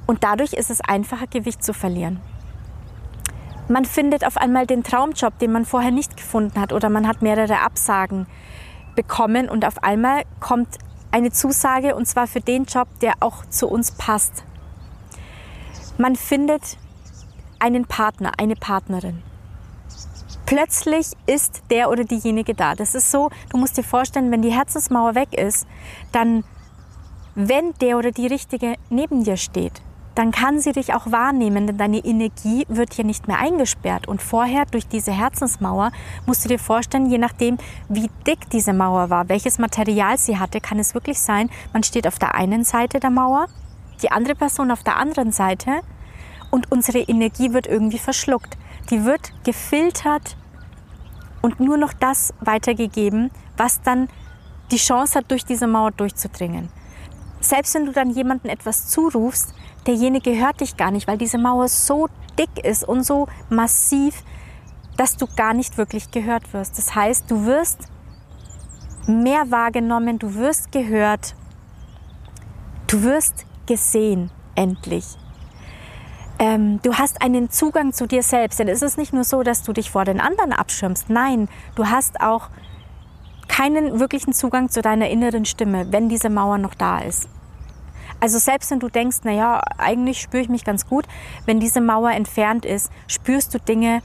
Und 0.08 0.24
dadurch 0.24 0.54
ist 0.54 0.70
es 0.70 0.82
einfacher, 0.82 1.28
Gewicht 1.28 1.64
zu 1.64 1.74
verlieren. 1.74 2.20
Man 3.68 3.86
findet 3.86 4.26
auf 4.26 4.38
einmal 4.38 4.68
den 4.68 4.84
Traumjob, 4.84 5.40
den 5.40 5.52
man 5.52 5.66
vorher 5.66 5.92
nicht 5.92 6.18
gefunden 6.18 6.60
hat, 6.60 6.72
oder 6.72 6.90
man 6.90 7.08
hat 7.08 7.22
mehrere 7.22 7.62
Absagen 7.62 8.28
bekommen 8.96 9.50
und 9.50 9.66
auf 9.66 9.84
einmal 9.84 10.24
kommt 10.40 10.78
eine 11.12 11.32
Zusage 11.32 11.96
und 11.96 12.06
zwar 12.06 12.28
für 12.28 12.42
den 12.42 12.66
Job, 12.66 12.88
der 13.02 13.14
auch 13.22 13.46
zu 13.48 13.68
uns 13.68 13.92
passt. 13.92 14.44
Man 15.98 16.16
findet 16.16 16.78
einen 17.58 17.86
Partner, 17.86 18.34
eine 18.38 18.56
Partnerin 18.56 19.24
plötzlich 20.46 21.08
ist 21.26 21.64
der 21.70 21.90
oder 21.90 22.04
diejenige 22.04 22.54
da. 22.54 22.76
Das 22.76 22.96
ist 22.96 23.12
so, 23.12 23.30
du 23.50 23.58
musst 23.58 23.78
dir 23.78 23.84
vorstellen, 23.84 24.32
wenn 24.32 24.42
die 24.42 24.52
Herzensmauer 24.52 25.16
weg 25.16 25.34
ist, 25.34 25.68
dann, 26.12 26.44
wenn 27.36 27.74
der 27.82 27.98
oder 27.98 28.12
die 28.12 28.28
Richtige 28.28 28.76
neben 28.90 29.24
dir 29.24 29.38
steht, 29.38 29.82
dann 30.16 30.32
kann 30.32 30.62
sie 30.62 30.72
dich 30.72 30.94
auch 30.94 31.12
wahrnehmen, 31.12 31.68
denn 31.68 31.78
deine 31.78 31.98
Energie 31.98 32.66
wird 32.70 32.94
hier 32.94 33.04
nicht 33.04 33.28
mehr 33.28 33.38
eingesperrt. 33.38 34.08
Und 34.08 34.22
vorher 34.22 34.66
durch 34.66 34.88
diese 34.88 35.12
Herzensmauer 35.12 35.92
musst 36.26 36.46
du 36.46 36.50
dir 36.50 36.60
vorstellen, 36.60 37.10
je 37.10 37.18
nachdem, 37.18 37.58
wie 37.90 38.10
dick 38.26 38.50
diese 38.50 38.72
Mauer 38.72 39.10
war, 39.10 39.28
welches 39.28 39.60
Material 39.60 40.18
sie 40.18 40.40
hatte, 40.40 40.62
kann 40.62 40.80
es 40.80 40.94
wirklich 40.94 41.20
sein, 41.20 41.50
man 41.74 41.84
steht 41.84 42.08
auf 42.08 42.18
der 42.18 42.34
einen 42.34 42.64
Seite 42.64 43.02
der 43.02 43.10
Mauer, 43.10 43.48
die 44.02 44.12
andere 44.12 44.36
Person 44.36 44.72
auf 44.72 44.84
der 44.84 44.96
anderen 44.98 45.34
Seite 45.34 45.82
und 46.50 46.72
unsere 46.72 47.00
Energie 47.00 47.52
wird 47.52 47.68
irgendwie 47.68 48.00
verschluckt 48.00 48.58
die 48.90 49.04
wird 49.04 49.32
gefiltert 49.44 50.38
und 51.42 51.60
nur 51.60 51.78
noch 51.78 51.94
das 51.94 52.34
weitergegeben, 52.40 53.32
was 53.58 53.82
dann 53.82 54.10
die 54.72 54.78
Chance 54.78 55.20
hat, 55.20 55.30
durch 55.30 55.46
diese 55.46 55.68
Mauer 55.68 55.92
durchzudringen. 55.92 56.70
Selbst 57.40 57.76
wenn 57.76 57.86
du 57.86 57.92
dann 57.92 58.10
jemandem 58.10 58.50
etwas 58.50 58.88
zurufst, 58.90 59.54
derjenige 59.86 60.36
hört 60.36 60.62
dich 60.62 60.78
gar 60.78 60.92
nicht, 60.92 61.08
weil 61.08 61.18
diese 61.18 61.38
Mauer 61.38 61.68
so 61.68 62.08
dick 62.40 62.66
ist 62.66 62.84
und 62.84 63.04
so 63.04 63.28
massiv, 63.50 64.24
dass 64.98 65.18
du 65.18 65.28
gar 65.36 65.54
nicht 65.54 65.78
wirklich 65.78 66.10
gehört 66.12 66.54
wirst. 66.54 66.78
Das 66.78 66.96
heißt, 66.96 67.30
du 67.30 67.46
wirst 67.46 67.90
mehr 69.08 69.52
wahrgenommen, 69.52 70.18
du 70.18 70.34
wirst 70.36 70.72
gehört, 70.72 71.36
du 72.88 73.04
wirst 73.04 73.46
gesehen, 73.68 74.32
endlich 74.56 75.18
ähm, 76.40 76.82
du 76.82 76.96
hast 76.96 77.22
einen 77.22 77.50
Zugang 77.50 77.94
zu 77.94 78.08
dir 78.08 78.24
selbst. 78.24 78.60
Denn 78.60 78.68
es 78.68 78.82
ist 78.82 78.98
nicht 78.98 79.14
nur 79.14 79.24
so, 79.24 79.44
dass 79.44 79.64
du 79.64 79.74
dich 79.74 79.92
vor 79.92 80.06
den 80.06 80.20
anderen 80.20 80.54
abschirmst. 80.54 81.10
Nein, 81.10 81.48
du 81.76 81.88
hast 81.88 82.22
auch 82.22 82.50
keinen 83.48 84.00
wirklichen 84.00 84.34
Zugang 84.34 84.70
zu 84.70 84.82
deiner 84.82 85.10
inneren 85.10 85.46
Stimme, 85.46 85.92
wenn 85.92 86.10
diese 86.10 86.30
Mauer 86.30 86.58
noch 86.58 86.74
da 86.74 87.00
ist. 87.00 87.30
Also 88.20 88.40
selbst 88.40 88.72
wenn 88.72 88.80
du 88.80 88.90
denkst, 88.90 89.20
naja, 89.24 89.62
eigentlich 89.78 90.22
spüre 90.22 90.42
ich 90.42 90.50
mich 90.50 90.64
ganz 90.64 90.88
gut, 90.88 91.06
wenn 91.46 91.60
diese 91.60 91.82
Mauer 91.82 92.12
entfernt 92.12 92.66
ist, 92.66 92.90
spürst 93.08 93.54
du 93.54 93.60
Dinge 93.60 94.02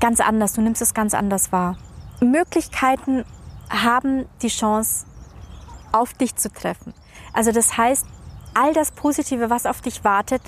ganz 0.00 0.20
anders, 0.20 0.54
du 0.54 0.62
nimmst 0.62 0.82
es 0.82 0.94
ganz 0.94 1.14
anders 1.14 1.52
wahr. 1.52 1.76
Möglichkeiten 2.20 3.24
haben 3.70 4.26
die 4.42 4.48
Chance, 4.48 5.06
auf 5.92 6.14
dich 6.14 6.34
zu 6.36 6.50
treffen. 6.50 6.94
Also 7.32 7.52
das 7.52 7.76
heißt, 7.76 8.06
all 8.54 8.72
das 8.72 8.92
Positive, 8.92 9.50
was 9.50 9.66
auf 9.66 9.80
dich 9.80 10.04
wartet, 10.04 10.42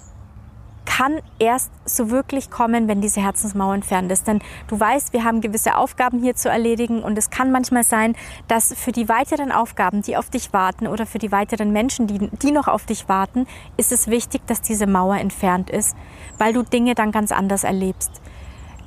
kann 0.96 1.18
erst 1.40 1.72
so 1.84 2.10
wirklich 2.10 2.50
kommen, 2.50 2.86
wenn 2.86 3.00
diese 3.00 3.20
Herzensmauer 3.20 3.74
entfernt 3.74 4.12
ist. 4.12 4.28
Denn 4.28 4.40
du 4.68 4.78
weißt, 4.78 5.12
wir 5.12 5.24
haben 5.24 5.40
gewisse 5.40 5.76
Aufgaben 5.76 6.20
hier 6.20 6.36
zu 6.36 6.48
erledigen 6.48 7.02
und 7.02 7.18
es 7.18 7.30
kann 7.30 7.50
manchmal 7.50 7.82
sein, 7.82 8.14
dass 8.46 8.72
für 8.74 8.92
die 8.92 9.08
weiteren 9.08 9.50
Aufgaben, 9.50 10.02
die 10.02 10.16
auf 10.16 10.30
dich 10.30 10.52
warten 10.52 10.86
oder 10.86 11.04
für 11.04 11.18
die 11.18 11.32
weiteren 11.32 11.72
Menschen, 11.72 12.06
die, 12.06 12.28
die 12.30 12.52
noch 12.52 12.68
auf 12.68 12.86
dich 12.86 13.08
warten, 13.08 13.48
ist 13.76 13.90
es 13.90 14.06
wichtig, 14.06 14.42
dass 14.46 14.62
diese 14.62 14.86
Mauer 14.86 15.16
entfernt 15.16 15.68
ist, 15.68 15.96
weil 16.38 16.52
du 16.52 16.62
Dinge 16.62 16.94
dann 16.94 17.10
ganz 17.10 17.32
anders 17.32 17.64
erlebst. 17.64 18.12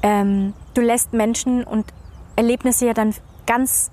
Ähm, 0.01 0.53
du 0.75 0.81
lässt 0.81 1.11
Menschen 1.11 1.65
und 1.65 1.93
Erlebnisse 2.37 2.85
ja 2.85 2.93
dann 2.93 3.13
ganz 3.45 3.91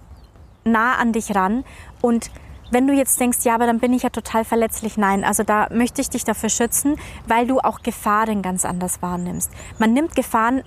nah 0.62 0.98
an 0.98 1.12
dich 1.12 1.34
ran 1.34 1.64
und 2.00 2.30
wenn 2.70 2.86
du 2.86 2.94
jetzt 2.94 3.20
denkst, 3.20 3.38
ja, 3.44 3.54
aber 3.54 3.66
dann 3.66 3.78
bin 3.78 3.92
ich 3.92 4.02
ja 4.02 4.10
total 4.10 4.44
verletzlich, 4.44 4.96
nein, 4.96 5.24
also 5.24 5.42
da 5.42 5.68
möchte 5.70 6.00
ich 6.00 6.10
dich 6.10 6.24
dafür 6.24 6.48
schützen, 6.48 6.96
weil 7.26 7.46
du 7.46 7.60
auch 7.60 7.82
Gefahren 7.82 8.42
ganz 8.42 8.64
anders 8.64 9.02
wahrnimmst. 9.02 9.50
Man 9.78 9.92
nimmt 9.92 10.16
Gefahren 10.16 10.62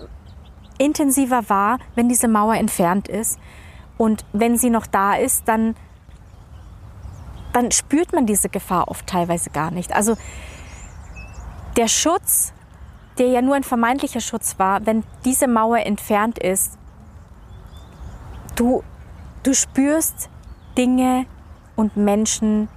intensiver 0.77 1.50
wahr, 1.50 1.80
wenn 1.96 2.10
diese 2.10 2.27
Mauer 2.27 2.56
entfernt 2.56 3.08
ist. 3.08 3.39
Und 3.98 4.25
wenn 4.32 4.58
sie 4.58 4.70
noch 4.70 4.86
da 4.86 5.16
ist, 5.16 5.48
dann, 5.48 5.75
dann 7.54 7.72
spürt 7.72 8.13
man 8.13 8.25
diese 8.25 8.50
Gefahr 8.50 8.89
oft 8.89 9.08
teilweise 9.08 9.50
gar 9.50 9.72
nicht. 9.72 9.94
Also 9.94 10.16
der 11.77 11.88
Schutz, 11.88 12.54
der 13.18 13.27
ja 13.27 13.42
nur 13.42 13.56
ein 13.56 13.63
vermeintlicher 13.63 14.22
Schutz 14.22 14.60
war, 14.60 14.86
wenn 14.86 15.04
diese 15.25 15.48
Mauer 15.48 15.80
entfernt 15.80 16.38
ist, 16.38 16.77
du, 18.56 18.84
du 19.44 19.54
spürst 19.54 20.30
Dinge 20.77 21.25
und 21.77 21.96
Menschen 21.96 22.67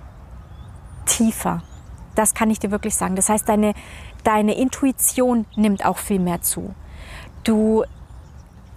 tiefer. 1.07 1.63
Das 2.15 2.35
kann 2.35 2.51
ich 2.51 2.61
dir 2.61 2.71
wirklich 2.71 2.95
sagen. 2.95 3.17
Das 3.17 3.29
heißt, 3.29 3.49
deine, 3.49 3.75
deine 4.23 4.57
Intuition 4.57 5.47
nimmt 5.57 5.85
auch 5.85 5.99
viel 5.99 6.21
mehr 6.21 6.43
zu. 6.43 6.75
Du 7.43 7.85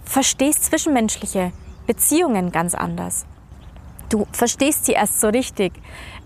verstehst 0.04 0.64
zwischenmenschliche 0.64 1.52
Beziehungen 1.86 2.50
ganz 2.50 2.74
anders. 2.74 3.26
Du 4.08 4.26
verstehst 4.32 4.86
sie 4.86 4.92
erst 4.92 5.20
so 5.20 5.28
richtig. 5.28 5.72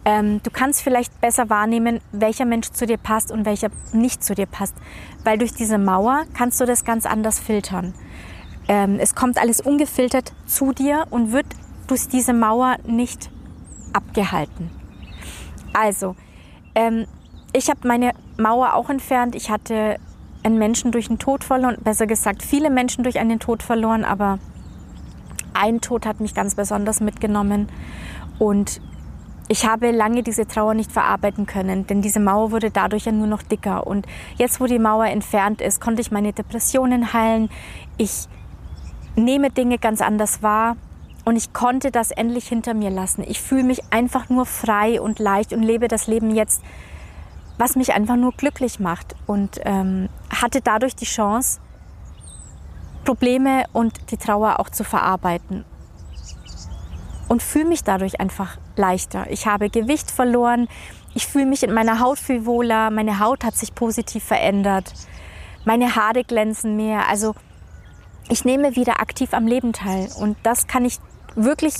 Ähm, 0.05 0.41
du 0.43 0.51
kannst 0.51 0.83
vielleicht 0.83 1.21
besser 1.21 1.51
wahrnehmen, 1.51 2.01
welcher 2.13 2.45
Mensch 2.45 2.71
zu 2.71 2.87
dir 2.87 2.99
passt 2.99 3.31
und 3.31 3.45
welcher 3.45 3.69
nicht 3.93 4.23
zu 4.23 4.35
dir 4.35 4.47
passt. 4.47 4.75
Weil 5.25 5.39
durch 5.39 5.53
diese 5.53 5.79
Mauer 5.79 6.25
kannst 6.35 6.61
du 6.61 6.67
das 6.67 6.85
ganz 6.85 7.07
anders 7.07 7.39
filtern. 7.41 7.95
Ähm, 8.69 8.99
es 9.01 9.15
kommt 9.15 9.39
alles 9.39 9.61
ungefiltert 9.61 10.33
zu 10.47 10.73
dir 10.73 11.07
und 11.11 11.33
wird 11.33 11.47
durch 11.87 12.09
diese 12.09 12.35
Mauer 12.35 12.77
nicht 12.87 13.31
abgehalten. 13.93 14.71
Also, 15.73 16.17
ähm, 16.75 17.07
ich 17.53 17.69
habe 17.71 17.87
meine 17.87 18.13
Mauer 18.37 18.75
auch 18.75 18.91
entfernt. 18.91 19.35
Ich 19.35 19.51
hatte 19.51 19.97
einen 20.43 20.59
Menschen 20.59 20.93
durch 20.93 21.09
den 21.09 21.19
Tod 21.19 21.45
verloren, 21.45 21.77
besser 21.83 22.07
gesagt 22.07 22.43
viele 22.43 22.71
Menschen 22.71 23.05
durch 23.05 23.19
einen 23.19 23.39
Tod 23.39 23.63
verloren, 23.63 24.05
aber 24.05 24.39
ein 25.55 25.81
Tod 25.81 26.07
hat 26.07 26.21
mich 26.21 26.35
ganz 26.35 26.55
besonders 26.55 27.01
mitgenommen. 27.01 27.69
Und 28.39 28.81
ich 29.49 29.67
habe 29.67 29.91
lange 29.91 30.23
diese 30.23 30.47
Trauer 30.47 30.75
nicht 30.75 30.93
verarbeiten 30.93 31.47
können, 31.47 31.87
denn 31.87 32.03
diese 32.03 32.21
Mauer 32.21 32.53
wurde 32.53 32.71
dadurch 32.71 33.07
ja 33.07 33.13
nur 33.13 33.27
noch 33.27 33.43
dicker. 33.43 33.87
Und 33.87 34.07
jetzt, 34.37 34.61
wo 34.61 34.67
die 34.67 34.79
Mauer 34.79 35.07
entfernt 35.07 35.61
ist, 35.61 35.81
konnte 35.81 36.03
ich 36.03 36.11
meine 36.11 36.33
Depressionen 36.33 37.13
heilen. 37.13 37.49
Ich 37.97 38.29
nehme 39.17 39.51
Dinge 39.51 39.79
ganz 39.79 40.01
anders 40.01 40.43
wahr 40.43 40.77
und 41.29 41.37
ich 41.37 41.53
konnte 41.53 41.91
das 41.91 42.11
endlich 42.11 42.49
hinter 42.49 42.73
mir 42.73 42.89
lassen. 42.89 43.23
Ich 43.23 43.43
fühle 43.43 43.63
mich 43.63 43.93
einfach 43.93 44.31
nur 44.31 44.47
frei 44.47 44.99
und 44.99 45.19
leicht 45.19 45.53
und 45.53 45.63
lebe 45.63 45.87
das 45.87 46.07
Leben 46.07 46.35
jetzt, 46.35 46.63
was 47.59 47.77
mich 47.77 47.93
einfach 47.93 48.17
nur 48.17 48.33
glücklich 48.33 48.81
macht. 48.81 49.15
Und 49.27 49.61
ähm, 49.67 50.09
hatte 50.31 50.63
dadurch 50.63 50.97
die 50.97 51.05
Chance, 51.05 51.61
Probleme 53.05 53.65
und 53.75 54.11
die 54.11 54.17
Trauer 54.17 54.59
auch 54.59 54.71
zu 54.71 54.85
verarbeiten 54.85 55.67
und 57.29 57.43
fühle 57.43 57.67
mich 57.67 57.85
dadurch 57.85 58.21
einfach 58.21 58.57
leichter. 58.77 59.31
Ich 59.31 59.47
habe 59.47 59.69
Gewicht 59.69 60.11
verloren, 60.11 60.67
ich 61.15 61.27
fühle 61.27 61.45
mich 61.45 61.63
in 61.63 61.75
meiner 61.75 62.01
Haut 62.01 62.19
viel 62.19 62.47
wohler, 62.47 62.89
meine 62.89 63.21
Haut 63.21 63.45
hat 63.45 63.55
sich 63.55 63.75
positiv 63.75 64.25
verändert, 64.25 64.95
meine 65.67 65.95
Haare 65.95 66.25
glänzen 66.25 66.75
mehr. 66.79 67.07
Also 67.07 67.35
ich 68.31 68.47
nehme 68.47 68.77
wieder 68.77 69.03
aktiv 69.03 69.35
am 69.35 69.47
Leben 69.47 69.75
teil 69.75 70.09
und 70.19 70.39
das 70.43 70.67
kann 70.67 70.87
ich 70.87 70.99
wirklich 71.45 71.75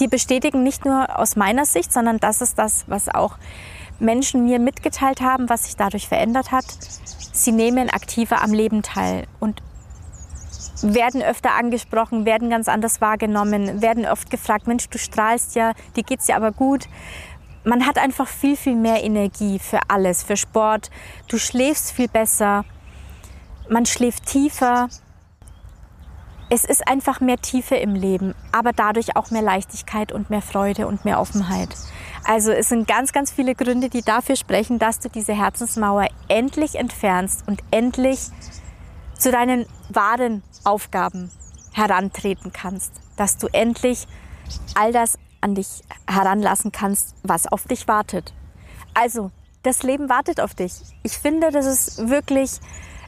die 0.00 0.08
bestätigen, 0.08 0.62
nicht 0.62 0.84
nur 0.84 1.18
aus 1.18 1.36
meiner 1.36 1.64
Sicht, 1.64 1.92
sondern 1.92 2.18
das 2.18 2.40
ist 2.40 2.58
das, 2.58 2.84
was 2.88 3.08
auch 3.08 3.38
Menschen 3.98 4.44
mir 4.44 4.58
mitgeteilt 4.58 5.20
haben, 5.20 5.48
was 5.48 5.64
sich 5.64 5.76
dadurch 5.76 6.08
verändert 6.08 6.52
hat. 6.52 6.64
Sie 7.32 7.52
nehmen 7.52 7.88
aktiver 7.88 8.42
am 8.42 8.52
Leben 8.52 8.82
teil 8.82 9.26
und 9.40 9.62
werden 10.82 11.22
öfter 11.22 11.54
angesprochen, 11.54 12.26
werden 12.26 12.50
ganz 12.50 12.68
anders 12.68 13.00
wahrgenommen, 13.00 13.80
werden 13.80 14.06
oft 14.06 14.30
gefragt, 14.30 14.66
Mensch, 14.66 14.88
du 14.88 14.98
strahlst 14.98 15.54
ja, 15.54 15.72
dir 15.94 16.02
geht's 16.02 16.26
ja 16.28 16.36
aber 16.36 16.52
gut. 16.52 16.86
Man 17.64 17.86
hat 17.86 17.98
einfach 17.98 18.28
viel, 18.28 18.56
viel 18.56 18.76
mehr 18.76 19.02
Energie 19.02 19.58
für 19.58 19.80
alles, 19.88 20.22
für 20.22 20.36
Sport. 20.36 20.90
Du 21.28 21.38
schläfst 21.38 21.92
viel 21.92 22.08
besser, 22.08 22.64
man 23.68 23.86
schläft 23.86 24.26
tiefer. 24.26 24.88
Es 26.48 26.64
ist 26.64 26.86
einfach 26.86 27.20
mehr 27.20 27.38
Tiefe 27.38 27.74
im 27.74 27.94
Leben, 27.94 28.34
aber 28.52 28.72
dadurch 28.72 29.16
auch 29.16 29.32
mehr 29.32 29.42
Leichtigkeit 29.42 30.12
und 30.12 30.30
mehr 30.30 30.42
Freude 30.42 30.86
und 30.86 31.04
mehr 31.04 31.20
Offenheit. 31.20 31.70
Also 32.24 32.52
es 32.52 32.68
sind 32.68 32.86
ganz, 32.86 33.12
ganz 33.12 33.32
viele 33.32 33.56
Gründe, 33.56 33.88
die 33.88 34.02
dafür 34.02 34.36
sprechen, 34.36 34.78
dass 34.78 35.00
du 35.00 35.08
diese 35.08 35.34
Herzensmauer 35.34 36.06
endlich 36.28 36.76
entfernst 36.76 37.48
und 37.48 37.62
endlich 37.72 38.20
zu 39.18 39.32
deinen 39.32 39.66
wahren 39.88 40.42
Aufgaben 40.62 41.32
herantreten 41.72 42.52
kannst, 42.52 42.92
dass 43.16 43.38
du 43.38 43.48
endlich 43.48 44.06
all 44.74 44.92
das 44.92 45.18
an 45.40 45.54
dich 45.56 45.82
heranlassen 46.08 46.70
kannst, 46.70 47.14
was 47.24 47.46
auf 47.46 47.64
dich 47.64 47.88
wartet. 47.88 48.32
Also, 48.94 49.30
das 49.62 49.82
Leben 49.82 50.08
wartet 50.08 50.40
auf 50.40 50.54
dich. 50.54 50.72
Ich 51.02 51.18
finde, 51.18 51.50
das 51.50 51.66
ist 51.66 52.08
wirklich 52.08 52.60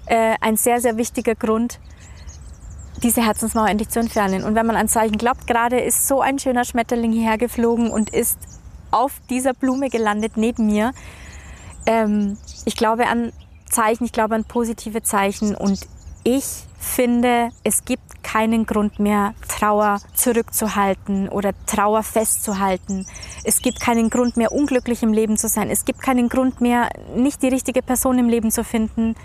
äh, 0.06 0.34
ein 0.40 0.56
sehr, 0.56 0.80
sehr 0.80 0.96
wichtiger 0.96 1.34
Grund, 1.34 1.80
diese 3.02 3.24
Herzensmauer 3.24 3.68
endlich 3.68 3.88
zu 3.88 4.00
entfernen. 4.00 4.44
Und 4.44 4.54
wenn 4.54 4.66
man 4.66 4.76
an 4.76 4.88
Zeichen 4.88 5.18
glaubt, 5.18 5.46
gerade 5.46 5.80
ist 5.80 6.08
so 6.08 6.20
ein 6.20 6.38
schöner 6.38 6.64
Schmetterling 6.64 7.12
hierher 7.12 7.38
geflogen 7.38 7.90
und 7.90 8.10
ist 8.10 8.38
auf 8.90 9.12
dieser 9.30 9.54
Blume 9.54 9.90
gelandet 9.90 10.36
neben 10.36 10.66
mir. 10.66 10.92
Ähm, 11.86 12.36
ich 12.64 12.76
glaube 12.76 13.06
an 13.06 13.32
Zeichen, 13.70 14.04
ich 14.04 14.12
glaube 14.12 14.34
an 14.34 14.44
positive 14.44 15.02
Zeichen 15.02 15.54
und 15.54 15.86
ich 16.24 16.44
finde, 16.78 17.50
es 17.64 17.84
gibt 17.84 18.22
keinen 18.22 18.66
Grund 18.66 18.98
mehr, 18.98 19.34
Trauer 19.48 20.00
zurückzuhalten 20.14 21.28
oder 21.28 21.52
Trauer 21.66 22.02
festzuhalten. 22.02 23.06
Es 23.44 23.62
gibt 23.62 23.80
keinen 23.80 24.10
Grund 24.10 24.36
mehr, 24.36 24.52
unglücklich 24.52 25.02
im 25.02 25.12
Leben 25.12 25.36
zu 25.36 25.48
sein. 25.48 25.70
Es 25.70 25.84
gibt 25.84 26.02
keinen 26.02 26.28
Grund 26.28 26.60
mehr, 26.60 26.90
nicht 27.16 27.42
die 27.42 27.48
richtige 27.48 27.82
Person 27.82 28.18
im 28.18 28.28
Leben 28.28 28.50
zu 28.50 28.64
finden. 28.64 29.16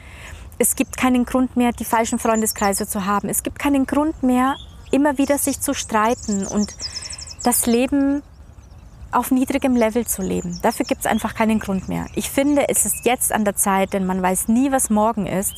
Es 0.64 0.78
gibt 0.78 0.96
keinen 0.96 1.26
Grund 1.26 1.58
mehr, 1.58 1.74
die 1.74 1.84
falschen 1.84 2.20
Freundeskreise 2.20 2.88
zu 2.88 3.06
haben. 3.06 3.28
Es 3.28 3.44
gibt 3.44 3.60
keinen 3.60 3.86
Grund 3.86 4.24
mehr, 4.24 4.56
immer 4.92 5.18
wieder 5.18 5.38
sich 5.38 5.60
zu 5.60 5.74
streiten 5.74 6.48
und 6.48 6.74
das 7.44 7.66
Leben 7.66 8.24
auf 9.12 9.30
niedrigem 9.30 9.76
Level 9.76 10.08
zu 10.08 10.22
leben. 10.22 10.58
Dafür 10.62 10.86
gibt 10.86 11.02
es 11.02 11.06
einfach 11.06 11.36
keinen 11.36 11.60
Grund 11.60 11.90
mehr. 11.90 12.06
Ich 12.16 12.30
finde, 12.30 12.70
es 12.70 12.86
ist 12.86 13.04
jetzt 13.04 13.34
an 13.34 13.44
der 13.44 13.58
Zeit, 13.58 13.92
denn 13.92 14.06
man 14.06 14.22
weiß 14.22 14.48
nie, 14.48 14.72
was 14.72 14.90
morgen 14.90 15.28
ist 15.28 15.54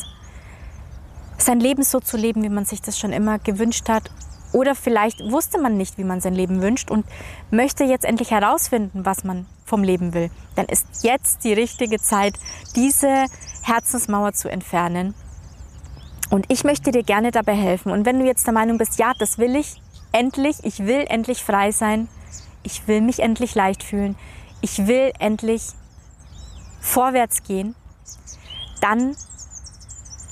sein 1.37 1.59
Leben 1.59 1.83
so 1.83 1.99
zu 1.99 2.17
leben, 2.17 2.41
wie 2.41 2.49
man 2.49 2.65
sich 2.65 2.81
das 2.81 2.97
schon 2.97 3.13
immer 3.13 3.37
gewünscht 3.37 3.87
hat. 3.89 4.09
Oder 4.55 4.73
vielleicht 4.73 5.19
wusste 5.19 5.59
man 5.59 5.75
nicht, 5.75 5.97
wie 5.97 6.05
man 6.05 6.21
sein 6.21 6.33
Leben 6.33 6.61
wünscht 6.61 6.89
und 6.89 7.05
möchte 7.51 7.83
jetzt 7.83 8.05
endlich 8.05 8.31
herausfinden, 8.31 9.05
was 9.05 9.25
man 9.25 9.47
vom 9.65 9.83
Leben 9.83 10.13
will. 10.13 10.31
Dann 10.55 10.65
ist 10.67 11.03
jetzt 11.03 11.43
die 11.43 11.51
richtige 11.51 11.99
Zeit, 11.99 12.35
diese 12.73 13.25
Herzensmauer 13.63 14.31
zu 14.31 14.47
entfernen. 14.47 15.13
Und 16.29 16.45
ich 16.47 16.63
möchte 16.63 16.91
dir 16.91 17.03
gerne 17.03 17.31
dabei 17.31 17.53
helfen. 17.53 17.91
Und 17.91 18.05
wenn 18.05 18.17
du 18.17 18.25
jetzt 18.25 18.45
der 18.47 18.53
Meinung 18.53 18.77
bist, 18.77 18.97
ja, 18.97 19.11
das 19.19 19.37
will 19.37 19.57
ich 19.57 19.81
endlich, 20.13 20.55
ich 20.63 20.79
will 20.85 21.03
endlich 21.09 21.43
frei 21.43 21.71
sein, 21.71 22.07
ich 22.63 22.87
will 22.87 23.01
mich 23.01 23.19
endlich 23.19 23.55
leicht 23.55 23.83
fühlen, 23.83 24.15
ich 24.61 24.87
will 24.87 25.11
endlich 25.19 25.63
vorwärts 26.79 27.43
gehen, 27.43 27.75
dann 28.79 29.17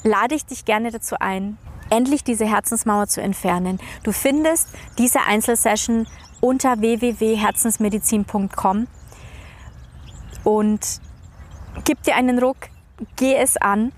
lade 0.04 0.34
ich 0.34 0.46
dich 0.46 0.64
gerne 0.64 0.92
dazu 0.92 1.18
ein, 1.20 1.58
endlich 1.94 2.24
diese 2.24 2.46
Herzensmauer 2.46 3.08
zu 3.08 3.22
entfernen. 3.22 3.80
Du 4.04 4.12
findest 4.12 4.70
diese 4.98 5.22
Einzelsession 5.22 6.08
unter 6.42 6.80
www.herzensmedizin.com 6.80 8.88
und 10.44 11.02
gib 11.86 12.02
dir 12.04 12.16
einen 12.16 12.40
Ruck, 12.40 12.58
geh 13.16 13.36
es 13.36 13.58
an 13.58 13.92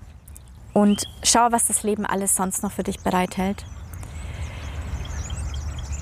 und 0.74 1.04
schau, 1.22 1.48
was 1.50 1.66
das 1.66 1.82
Leben 1.82 2.04
alles 2.04 2.36
sonst 2.36 2.62
noch 2.62 2.72
für 2.72 2.82
dich 2.82 3.00
bereithält. 3.00 3.64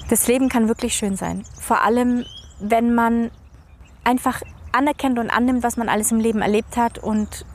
Das 0.08 0.26
Leben 0.26 0.48
kann 0.48 0.66
wirklich 0.68 0.94
schön 0.94 1.16
sein. 1.16 1.44
Vor 1.60 1.82
allem, 1.82 2.24
wenn 2.60 2.94
man 2.94 3.30
einfach 4.02 4.42
anerkennt 4.72 5.18
und 5.18 5.30
annimmt, 5.30 5.62
was 5.62 5.76
man 5.76 5.88
alles 5.88 6.10
im 6.12 6.18
Leben 6.18 6.42
erlebt 6.42 6.76
hat 6.76 6.98
und 6.98 7.46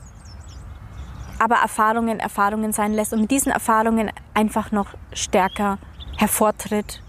aber 1.40 1.56
Erfahrungen 1.56 2.20
Erfahrungen 2.20 2.72
sein 2.72 2.92
lässt 2.92 3.12
und 3.14 3.22
mit 3.22 3.30
diesen 3.30 3.50
Erfahrungen 3.50 4.12
einfach 4.34 4.72
noch 4.72 4.88
stärker 5.14 5.78
hervortritt 6.18 7.02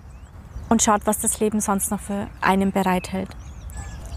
und 0.69 0.81
schaut, 0.81 1.05
was 1.05 1.19
das 1.19 1.41
Leben 1.41 1.59
sonst 1.59 1.91
noch 1.91 1.99
für 1.99 2.27
einen 2.39 2.71
bereithält. 2.71 3.29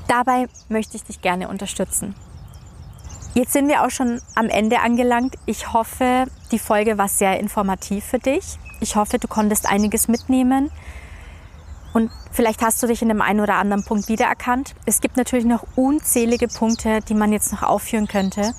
Dabei 0.06 0.46
möchte 0.68 0.96
ich 0.96 1.02
dich 1.02 1.20
gerne 1.20 1.48
unterstützen. 1.48 2.14
Jetzt 3.34 3.52
sind 3.52 3.66
wir 3.66 3.82
auch 3.82 3.90
schon 3.90 4.20
am 4.36 4.48
Ende 4.48 4.78
angelangt. 4.78 5.34
Ich 5.46 5.72
hoffe, 5.72 6.26
die 6.52 6.60
Folge 6.60 6.96
war 6.96 7.08
sehr 7.08 7.40
informativ 7.40 8.04
für 8.04 8.20
dich. 8.20 8.58
Ich 8.80 8.94
hoffe, 8.94 9.18
du 9.18 9.26
konntest 9.26 9.68
einiges 9.68 10.06
mitnehmen. 10.06 10.70
Und 11.92 12.12
vielleicht 12.30 12.62
hast 12.62 12.80
du 12.80 12.86
dich 12.86 13.02
in 13.02 13.08
dem 13.08 13.20
einen 13.20 13.40
oder 13.40 13.56
anderen 13.56 13.84
Punkt 13.84 14.08
wiedererkannt. 14.08 14.76
Es 14.86 15.00
gibt 15.00 15.16
natürlich 15.16 15.44
noch 15.44 15.64
unzählige 15.74 16.46
Punkte, 16.46 17.00
die 17.00 17.14
man 17.14 17.32
jetzt 17.32 17.50
noch 17.50 17.64
aufführen 17.64 18.06
könnte 18.06 18.54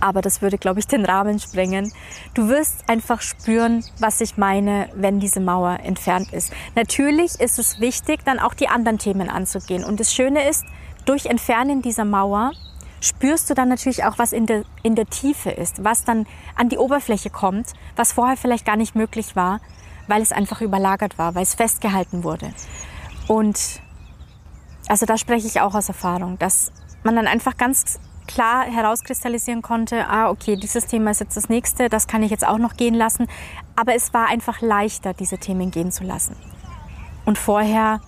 aber 0.00 0.22
das 0.22 0.42
würde, 0.42 0.58
glaube 0.58 0.80
ich, 0.80 0.86
den 0.86 1.04
Rahmen 1.04 1.38
sprengen. 1.38 1.92
Du 2.34 2.48
wirst 2.48 2.88
einfach 2.88 3.20
spüren, 3.20 3.84
was 3.98 4.20
ich 4.20 4.36
meine, 4.36 4.88
wenn 4.94 5.20
diese 5.20 5.40
Mauer 5.40 5.80
entfernt 5.80 6.32
ist. 6.32 6.52
Natürlich 6.74 7.40
ist 7.40 7.58
es 7.58 7.80
wichtig, 7.80 8.24
dann 8.24 8.38
auch 8.38 8.54
die 8.54 8.68
anderen 8.68 8.98
Themen 8.98 9.28
anzugehen. 9.28 9.84
Und 9.84 10.00
das 10.00 10.12
Schöne 10.12 10.48
ist, 10.48 10.64
durch 11.04 11.26
Entfernen 11.26 11.82
dieser 11.82 12.04
Mauer 12.04 12.52
spürst 13.00 13.48
du 13.50 13.54
dann 13.54 13.68
natürlich 13.68 14.04
auch, 14.04 14.18
was 14.18 14.32
in 14.32 14.46
der, 14.46 14.64
in 14.82 14.94
der 14.94 15.06
Tiefe 15.06 15.50
ist, 15.50 15.84
was 15.84 16.04
dann 16.04 16.26
an 16.56 16.68
die 16.68 16.78
Oberfläche 16.78 17.30
kommt, 17.30 17.72
was 17.94 18.12
vorher 18.12 18.36
vielleicht 18.36 18.64
gar 18.64 18.76
nicht 18.76 18.94
möglich 18.94 19.36
war, 19.36 19.60
weil 20.08 20.22
es 20.22 20.32
einfach 20.32 20.60
überlagert 20.60 21.18
war, 21.18 21.34
weil 21.34 21.42
es 21.42 21.54
festgehalten 21.54 22.24
wurde. 22.24 22.52
Und 23.28 23.80
also 24.88 25.06
da 25.06 25.18
spreche 25.18 25.46
ich 25.46 25.60
auch 25.60 25.74
aus 25.74 25.88
Erfahrung, 25.88 26.38
dass 26.38 26.72
man 27.02 27.16
dann 27.16 27.26
einfach 27.26 27.56
ganz 27.56 27.98
klar 28.26 28.64
herauskristallisieren 28.64 29.62
konnte, 29.62 30.06
ah, 30.08 30.30
okay, 30.30 30.56
dieses 30.56 30.86
Thema 30.86 31.10
ist 31.10 31.20
jetzt 31.20 31.36
das 31.36 31.48
nächste, 31.48 31.88
das 31.88 32.06
kann 32.06 32.22
ich 32.22 32.30
jetzt 32.30 32.46
auch 32.46 32.58
noch 32.58 32.76
gehen 32.76 32.94
lassen. 32.94 33.26
Aber 33.74 33.94
es 33.94 34.12
war 34.12 34.28
einfach 34.28 34.60
leichter, 34.60 35.14
diese 35.14 35.38
Themen 35.38 35.70
gehen 35.70 35.92
zu 35.92 36.04
lassen. 36.04 36.36
Und 37.24 37.38
vorher 37.38 38.00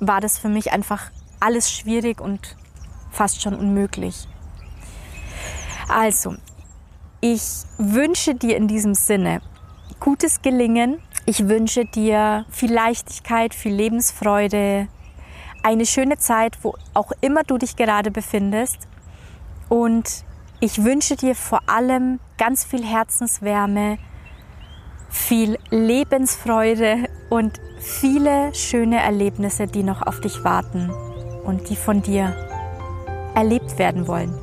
war 0.00 0.20
das 0.20 0.38
für 0.38 0.48
mich 0.48 0.72
einfach 0.72 1.10
alles 1.40 1.70
schwierig 1.70 2.20
und 2.20 2.56
fast 3.10 3.42
schon 3.42 3.54
unmöglich. 3.54 4.26
Also, 5.88 6.36
ich 7.20 7.42
wünsche 7.78 8.34
dir 8.34 8.56
in 8.56 8.68
diesem 8.68 8.94
Sinne 8.94 9.42
gutes 9.98 10.40
Gelingen. 10.40 10.98
Ich 11.26 11.48
wünsche 11.48 11.84
dir 11.84 12.46
viel 12.50 12.72
Leichtigkeit, 12.72 13.54
viel 13.54 13.74
Lebensfreude, 13.74 14.88
eine 15.62 15.86
schöne 15.86 16.16
Zeit, 16.16 16.56
wo 16.62 16.74
auch 16.94 17.12
immer 17.20 17.44
du 17.44 17.58
dich 17.58 17.76
gerade 17.76 18.10
befindest. 18.10 18.78
Und 19.70 20.24
ich 20.60 20.84
wünsche 20.84 21.16
dir 21.16 21.34
vor 21.34 21.60
allem 21.66 22.20
ganz 22.36 22.64
viel 22.64 22.84
Herzenswärme, 22.84 23.96
viel 25.08 25.58
Lebensfreude 25.70 27.08
und 27.30 27.58
viele 27.78 28.54
schöne 28.54 29.00
Erlebnisse, 29.00 29.66
die 29.66 29.82
noch 29.82 30.06
auf 30.06 30.20
dich 30.20 30.44
warten. 30.44 30.90
und 31.44 31.70
die 31.70 31.76
von 31.76 32.02
dir 32.02 32.36
erlebt 33.34 33.78
werden 33.78 34.06
wollen. 34.06 34.34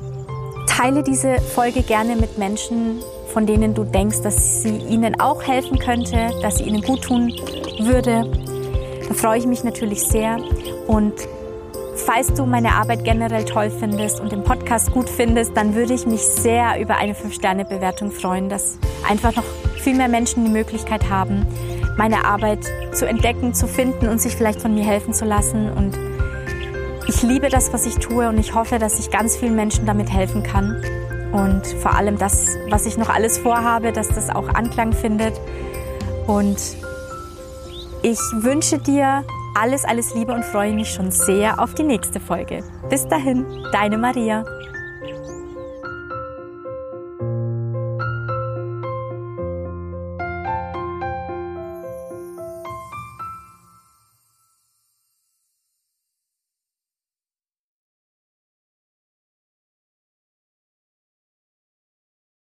Teile 0.66 1.02
diese 1.02 1.40
Folge 1.40 1.82
gerne 1.82 2.16
mit 2.16 2.38
Menschen, 2.38 3.00
von 3.32 3.46
denen 3.46 3.74
du 3.74 3.84
denkst, 3.84 4.22
dass 4.22 4.62
sie 4.62 4.76
ihnen 4.76 5.20
auch 5.20 5.42
helfen 5.42 5.78
könnte, 5.78 6.30
dass 6.42 6.58
sie 6.58 6.64
ihnen 6.64 6.82
gut 6.82 7.02
tun 7.02 7.32
würde. 7.78 8.30
Da 9.08 9.14
freue 9.14 9.38
ich 9.38 9.46
mich 9.46 9.64
natürlich 9.64 10.02
sehr. 10.02 10.38
Und 10.86 11.14
falls 12.08 12.32
du 12.32 12.46
meine 12.46 12.72
Arbeit 12.72 13.04
generell 13.04 13.44
toll 13.44 13.68
findest 13.68 14.18
und 14.18 14.32
den 14.32 14.42
Podcast 14.42 14.92
gut 14.92 15.10
findest, 15.10 15.54
dann 15.54 15.74
würde 15.74 15.92
ich 15.92 16.06
mich 16.06 16.22
sehr 16.22 16.80
über 16.80 16.96
eine 16.96 17.12
5-Sterne-Bewertung 17.12 18.12
freuen, 18.12 18.48
dass 18.48 18.78
einfach 19.06 19.36
noch 19.36 19.44
viel 19.76 19.94
mehr 19.94 20.08
Menschen 20.08 20.42
die 20.46 20.50
Möglichkeit 20.50 21.10
haben, 21.10 21.46
meine 21.98 22.24
Arbeit 22.24 22.60
zu 22.92 23.06
entdecken, 23.06 23.52
zu 23.52 23.68
finden 23.68 24.08
und 24.08 24.22
sich 24.22 24.36
vielleicht 24.36 24.62
von 24.62 24.74
mir 24.74 24.84
helfen 24.84 25.12
zu 25.12 25.26
lassen. 25.26 25.70
Und 25.70 25.98
ich 27.08 27.22
liebe 27.22 27.50
das, 27.50 27.74
was 27.74 27.84
ich 27.84 27.96
tue 27.96 28.26
und 28.26 28.38
ich 28.38 28.54
hoffe, 28.54 28.78
dass 28.78 28.98
ich 28.98 29.10
ganz 29.10 29.36
vielen 29.36 29.54
Menschen 29.54 29.84
damit 29.84 30.10
helfen 30.10 30.42
kann. 30.42 30.82
Und 31.32 31.66
vor 31.82 31.94
allem 31.94 32.16
das, 32.16 32.56
was 32.70 32.86
ich 32.86 32.96
noch 32.96 33.10
alles 33.10 33.36
vorhabe, 33.36 33.92
dass 33.92 34.08
das 34.08 34.30
auch 34.30 34.48
Anklang 34.48 34.94
findet. 34.94 35.38
Und 36.26 36.56
ich 38.00 38.18
wünsche 38.32 38.78
dir 38.78 39.24
alles, 39.54 39.84
alles 39.84 40.14
Liebe 40.14 40.32
und 40.32 40.44
freue 40.44 40.72
mich 40.72 40.90
schon 40.90 41.10
sehr 41.10 41.60
auf 41.60 41.74
die 41.74 41.82
nächste 41.82 42.20
Folge. 42.20 42.62
Bis 42.90 43.06
dahin, 43.06 43.44
deine 43.72 43.98
Maria. 43.98 44.44